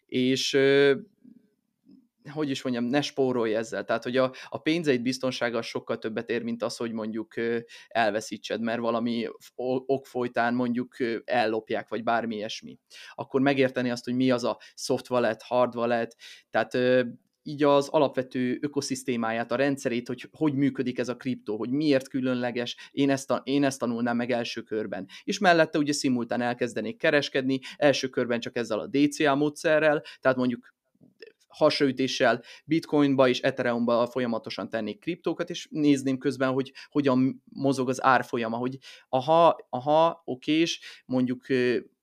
[0.07, 0.59] és
[2.33, 3.85] hogy is mondjam, ne spórolj ezzel.
[3.85, 7.35] Tehát, hogy a, a pénzeid biztonsága sokkal többet ér, mint az, hogy mondjuk
[7.89, 9.27] elveszítsed, mert valami
[9.87, 12.79] ok folytán mondjuk ellopják, vagy bármi ilyesmi.
[13.15, 16.17] Akkor megérteni azt, hogy mi az a soft wallet, hard wallet,
[16.51, 16.79] tehát
[17.49, 22.77] így az alapvető ökoszisztémáját, a rendszerét, hogy hogy működik ez a kriptó, hogy miért különleges,
[22.91, 25.09] én ezt, a, én ezt tanulnám meg első körben.
[25.25, 30.75] És mellette ugye szimultán elkezdenék kereskedni, első körben csak ezzel a DCA módszerrel, tehát mondjuk
[31.49, 38.57] hasraütéssel Bitcoinba és Ethereumba folyamatosan tennék kriptókat, és nézném közben, hogy hogyan mozog az árfolyama,
[38.57, 38.79] hogy
[39.09, 41.47] aha, aha, okés, mondjuk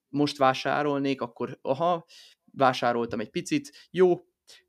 [0.09, 2.05] most vásárolnék, akkor aha,
[2.51, 4.19] vásároltam egy picit, jó,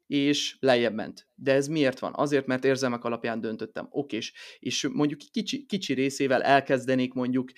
[0.06, 1.28] és lejjebb ment.
[1.34, 2.12] De ez miért van?
[2.14, 3.86] Azért, mert érzelmek alapján döntöttem.
[3.90, 4.18] Oké,
[4.58, 7.50] és, mondjuk kicsi, kicsi részével elkezdenék mondjuk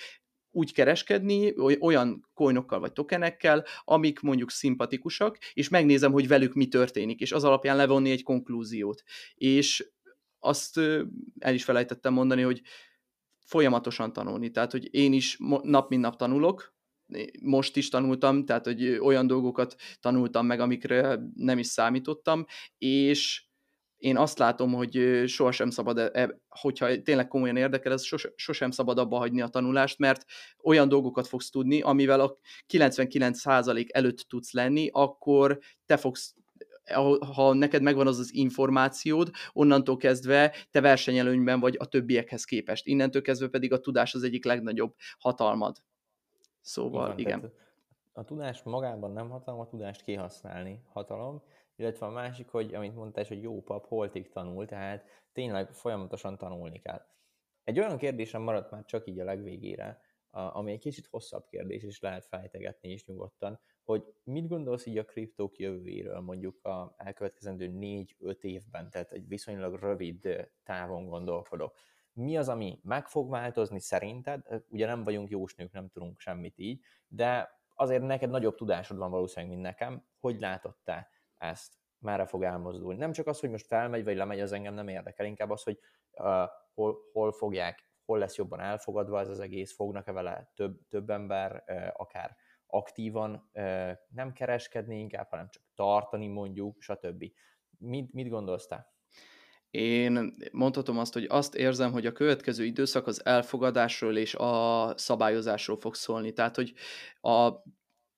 [0.51, 7.20] úgy kereskedni, olyan coinokkal vagy tokenekkel, amik mondjuk szimpatikusak, és megnézem, hogy velük mi történik,
[7.20, 9.03] és az alapján levonni egy konklúziót.
[9.34, 9.92] És
[10.38, 10.78] azt
[11.38, 12.62] el is felejtettem mondani, hogy
[13.46, 14.51] folyamatosan tanulni.
[14.51, 16.76] Tehát, hogy én is nap mint nap tanulok,
[17.42, 22.44] most is tanultam, tehát, hogy olyan dolgokat tanultam meg, amikre nem is számítottam,
[22.78, 23.42] és
[23.98, 28.70] én azt látom, hogy sohasem szabad, e, e, hogyha tényleg komolyan érdekel, ez sos, sosem
[28.70, 30.24] szabad abba hagyni a tanulást, mert
[30.62, 32.38] olyan dolgokat fogsz tudni, amivel a
[32.72, 36.34] 99% előtt tudsz lenni, akkor te fogsz
[37.34, 42.86] ha neked megvan az az információd, onnantól kezdve te versenyelőnyben vagy a többiekhez képest.
[42.86, 45.76] Innentől kezdve pedig a tudás az egyik legnagyobb hatalmad.
[46.68, 47.38] Szóval, igen.
[47.38, 47.52] igen.
[48.12, 51.42] A tudás magában nem hatalom, a tudást kihasználni hatalom,
[51.76, 56.78] illetve a másik, hogy amit mondtál, hogy jó pap holtig tanul, tehát tényleg folyamatosan tanulni
[56.78, 57.06] kell.
[57.64, 60.00] Egy olyan kérdésem maradt már csak így a legvégére,
[60.30, 65.04] ami egy kicsit hosszabb kérdés, és lehet fejtegetni is nyugodtan, hogy mit gondolsz így a
[65.04, 71.76] kriptók jövőjéről mondjuk a elkövetkezendő 4-5 évben, tehát egy viszonylag rövid távon gondolkodok.
[72.18, 74.42] Mi az, ami meg fog változni szerinted?
[74.68, 79.54] Ugye nem vagyunk jósnők, nem tudunk semmit így, de azért neked nagyobb tudásod van valószínűleg,
[79.54, 80.04] mint nekem.
[80.20, 81.74] Hogy látod te ezt?
[81.98, 82.98] Merre fog elmozdulni?
[82.98, 85.78] Nem csak az, hogy most felmegy vagy lemegy, az engem nem érdekel, inkább az, hogy
[86.12, 91.10] uh, hol, hol fogják, hol lesz jobban elfogadva ez az egész, fognak-e vele több, több
[91.10, 97.24] ember, uh, akár aktívan uh, nem kereskedni inkább, hanem csak tartani mondjuk, stb.
[97.78, 98.92] Mit, mit gondolsz te?
[99.70, 105.76] Én mondhatom azt, hogy azt érzem, hogy a következő időszak az elfogadásról és a szabályozásról
[105.76, 106.32] fog szólni.
[106.32, 106.72] Tehát, hogy
[107.20, 107.50] a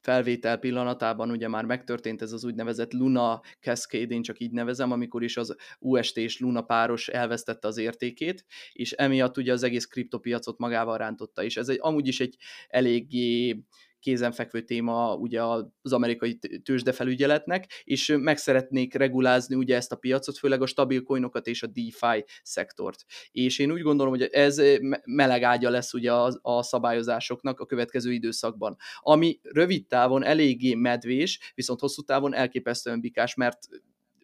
[0.01, 5.23] felvétel pillanatában ugye már megtörtént ez az úgynevezett Luna Cascade, én csak így nevezem, amikor
[5.23, 10.59] is az UST és Luna páros elvesztette az értékét, és emiatt ugye az egész kriptopiacot
[10.59, 12.37] magával rántotta, és ez egy, amúgy is egy
[12.69, 13.65] eléggé
[14.01, 15.43] kézenfekvő téma ugye
[15.83, 21.47] az amerikai tőzsdefelügyeletnek, és meg szeretnék regulázni ugye ezt a piacot, főleg a stabil coinokat
[21.47, 23.05] és a DeFi szektort.
[23.31, 24.63] És én úgy gondolom, hogy ez
[25.05, 31.53] meleg ágya lesz ugye a, a szabályozásoknak a következő időszakban, ami rövid távon eléggé medvés,
[31.55, 33.59] viszont hosszú távon elképesztően bikás, mert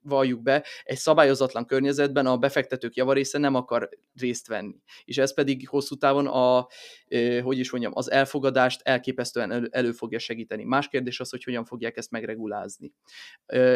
[0.08, 4.76] valljuk be, egy szabályozatlan környezetben a befektetők javarésze nem akar részt venni.
[5.04, 6.68] És ez pedig hosszú távon a,
[7.42, 10.64] hogy is mondjam, az elfogadást elképesztően elő, elő fogja segíteni.
[10.64, 12.92] Más kérdés az, hogy hogyan fogják ezt megregulázni.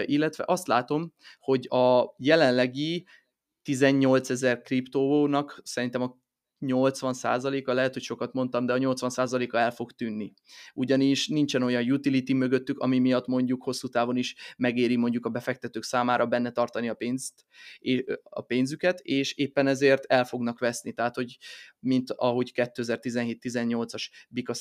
[0.04, 3.06] Illetve azt látom, hogy a jelenlegi
[3.62, 6.19] 18 ezer kriptónak szerintem a
[6.60, 10.32] 80%-a, lehet, hogy sokat mondtam, de a 80%-a el fog tűnni.
[10.74, 15.82] Ugyanis nincsen olyan utility mögöttük, ami miatt mondjuk hosszú távon is megéri mondjuk a befektetők
[15.82, 17.44] számára benne tartani a pénzt,
[18.22, 20.92] a pénzüket, és éppen ezért el fognak veszni.
[20.92, 21.38] Tehát, hogy
[21.78, 24.52] mint ahogy 2017-18-as Bika,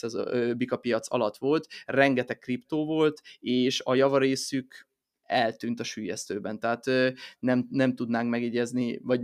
[0.58, 4.88] Bika piac alatt volt, rengeteg kriptó volt, és a javarészük
[5.24, 6.60] eltűnt a sülyeztőben.
[6.60, 6.86] Tehát
[7.40, 9.22] nem, nem tudnánk megjegyezni, vagy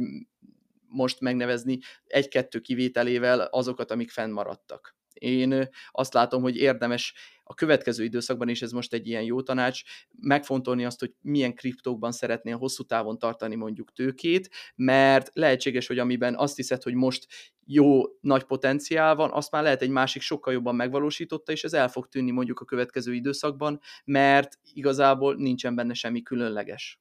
[0.96, 4.96] most megnevezni egy-kettő kivételével azokat, amik fennmaradtak.
[5.20, 9.82] Én azt látom, hogy érdemes a következő időszakban, és ez most egy ilyen jó tanács,
[10.20, 16.36] megfontolni azt, hogy milyen kriptókban szeretnél hosszú távon tartani mondjuk tőkét, mert lehetséges, hogy amiben
[16.36, 17.28] azt hiszed, hogy most
[17.66, 21.90] jó nagy potenciál van, azt már lehet egy másik sokkal jobban megvalósította, és ez el
[21.90, 27.00] fog tűnni mondjuk a következő időszakban, mert igazából nincsen benne semmi különleges.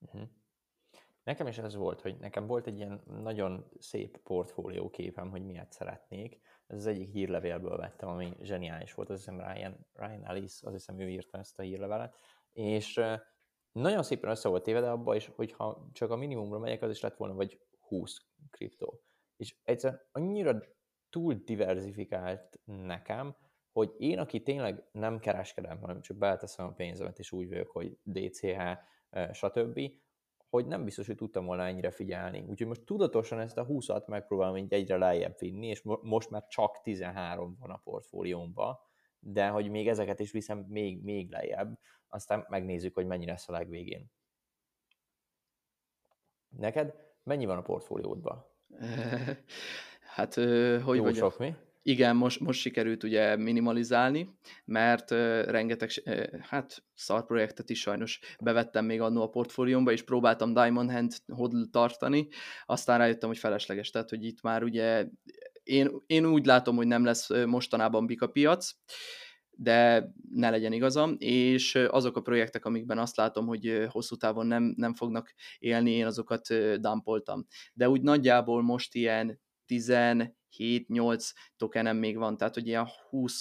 [0.00, 0.39] Uh-huh.
[1.22, 5.72] Nekem is ez volt, hogy nekem volt egy ilyen nagyon szép portfólió képem, hogy miért
[5.72, 6.40] szeretnék.
[6.66, 11.00] Ez az egyik hírlevélből vettem, ami zseniális volt, azt hiszem Ryan, Ryan Ellis, azt hiszem
[11.00, 12.16] ő írta ezt a hírlevelet,
[12.52, 13.00] és
[13.72, 17.00] nagyon szépen össze volt téve, de abban is, hogyha csak a minimumra megyek, az is
[17.00, 18.16] lett volna vagy 20
[18.50, 19.02] kriptó.
[19.36, 20.58] És egyszerűen annyira
[21.10, 23.36] túl diversifikált nekem,
[23.72, 27.98] hogy én, aki tényleg nem kereskedem, hanem csak beleteszem a pénzemet, és úgy vagyok, hogy
[28.02, 28.78] DCH,
[29.32, 29.80] stb.,
[30.50, 32.44] hogy nem biztos, hogy tudtam volna ennyire figyelni.
[32.48, 36.80] Úgyhogy most tudatosan ezt a 20-at megpróbálom így egyre lejjebb vinni, és most már csak
[36.82, 38.78] 13 van a portfóliómban,
[39.18, 41.78] de hogy még ezeket is viszem még, még lejjebb,
[42.08, 44.10] aztán megnézzük, hogy mennyi lesz a legvégén.
[46.48, 48.46] Neked mennyi van a portfóliódban?
[50.14, 50.34] Hát,
[50.84, 51.16] hogy Jó vagy?
[51.16, 51.54] sok, mi?
[51.82, 54.30] Igen, most, most sikerült ugye minimalizálni,
[54.64, 60.02] mert uh, rengeteg, uh, hát szar projektet is sajnos bevettem még annó a portfóliómba, és
[60.02, 62.28] próbáltam Diamond Hand hodl tartani,
[62.66, 65.06] aztán rájöttem, hogy felesleges, tehát hogy itt már ugye
[65.62, 68.70] én, én úgy látom, hogy nem lesz mostanában bika piac,
[69.50, 74.74] de ne legyen igazam, és azok a projektek, amikben azt látom, hogy hosszú távon nem,
[74.76, 76.48] nem fognak élni, én azokat
[76.80, 77.46] dumpoltam.
[77.72, 79.40] De úgy nagyjából most ilyen
[79.70, 83.40] 17-8 tokenem még van, tehát hogy ilyen 20,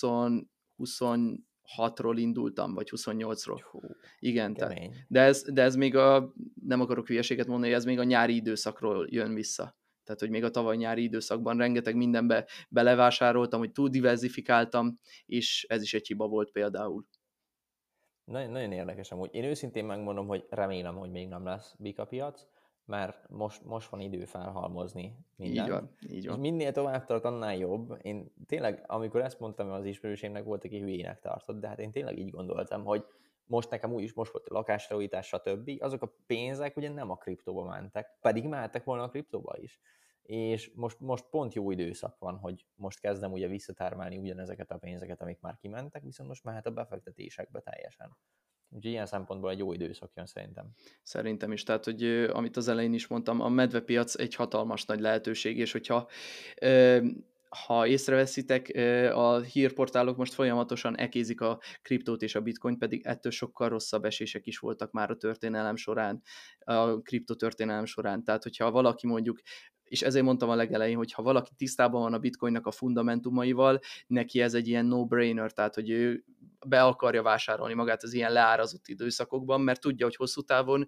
[0.77, 3.61] 26-ról indultam, vagy 28-ról.
[3.71, 3.79] Hú,
[4.19, 6.33] Igen, tehát, de, ez, de ez még a,
[6.65, 9.77] nem akarok hülyeséget mondani, ez még a nyári időszakról jön vissza.
[10.03, 15.81] Tehát, hogy még a tavaly nyári időszakban rengeteg mindenbe belevásároltam, hogy túl diversifikáltam, és ez
[15.81, 17.07] is egy hiba volt például.
[18.23, 19.29] Nagyon, nagyon érdekes amúgy.
[19.33, 22.47] Én őszintén megmondom, hogy remélem, hogy még nem lesz bika piac,
[22.89, 25.67] mert most, most van idő felhalmozni mindent.
[25.67, 26.35] Így van, így van.
[26.35, 27.97] És minél tovább tart, annál jobb.
[28.01, 32.17] Én tényleg, amikor ezt mondtam, az ismerősémnek volt, aki hülyének tartott, de hát én tényleg
[32.17, 33.05] így gondoltam, hogy
[33.45, 35.71] most nekem úgy is, most volt a lakásfelújítás, stb.
[35.79, 39.79] Azok a pénzek ugye nem a kriptóba mentek, pedig mehettek volna a kriptóba is.
[40.21, 45.21] És most, most pont jó időszak van, hogy most kezdem ugye visszatármálni ugyanezeket a pénzeket,
[45.21, 48.17] amik már kimentek, viszont most mehet a befektetésekbe teljesen.
[48.71, 50.65] Úgyhogy ilyen szempontból egy jó időszak jön szerintem.
[51.03, 51.63] Szerintem is.
[51.63, 52.03] Tehát, hogy
[52.33, 56.09] amit az elején is mondtam, a medvepiac egy hatalmas nagy lehetőség, és hogyha
[57.65, 58.71] ha észreveszitek,
[59.13, 64.45] a hírportálok most folyamatosan ekézik a kriptót és a bitcoin, pedig ettől sokkal rosszabb esések
[64.45, 66.21] is voltak már a történelem során,
[66.59, 68.23] a kriptotörténelem során.
[68.23, 69.39] Tehát, hogyha valaki mondjuk
[69.89, 74.41] és ezért mondtam a legelején, hogy ha valaki tisztában van a bitcoinnak a fundamentumaival, neki
[74.41, 76.23] ez egy ilyen no-brainer, tehát hogy ő
[76.67, 80.87] be akarja vásárolni magát az ilyen leárazott időszakokban, mert tudja, hogy hosszú távon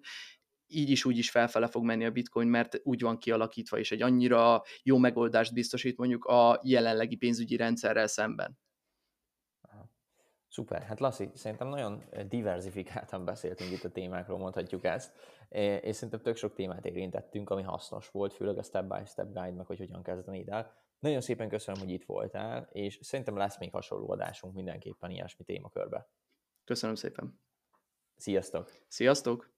[0.66, 4.02] így is úgy is felfele fog menni a bitcoin, mert úgy van kialakítva, és egy
[4.02, 8.58] annyira jó megoldást biztosít mondjuk a jelenlegi pénzügyi rendszerrel szemben.
[10.52, 15.12] Szuper, hát Lassi, szerintem nagyon diversifikáltan beszéltünk itt a témákról, mondhatjuk ezt,
[15.80, 19.78] és szerintem tök sok témát érintettünk, ami hasznos volt, főleg a step-by-step guide, meg hogy
[19.78, 20.74] hogyan kezdenéd el.
[20.98, 26.08] Nagyon szépen köszönöm, hogy itt voltál, és szerintem lesz még hasonló adásunk mindenképpen ilyesmi témakörbe.
[26.64, 27.40] Köszönöm szépen.
[28.16, 28.70] Sziasztok!
[28.88, 29.51] Sziasztok!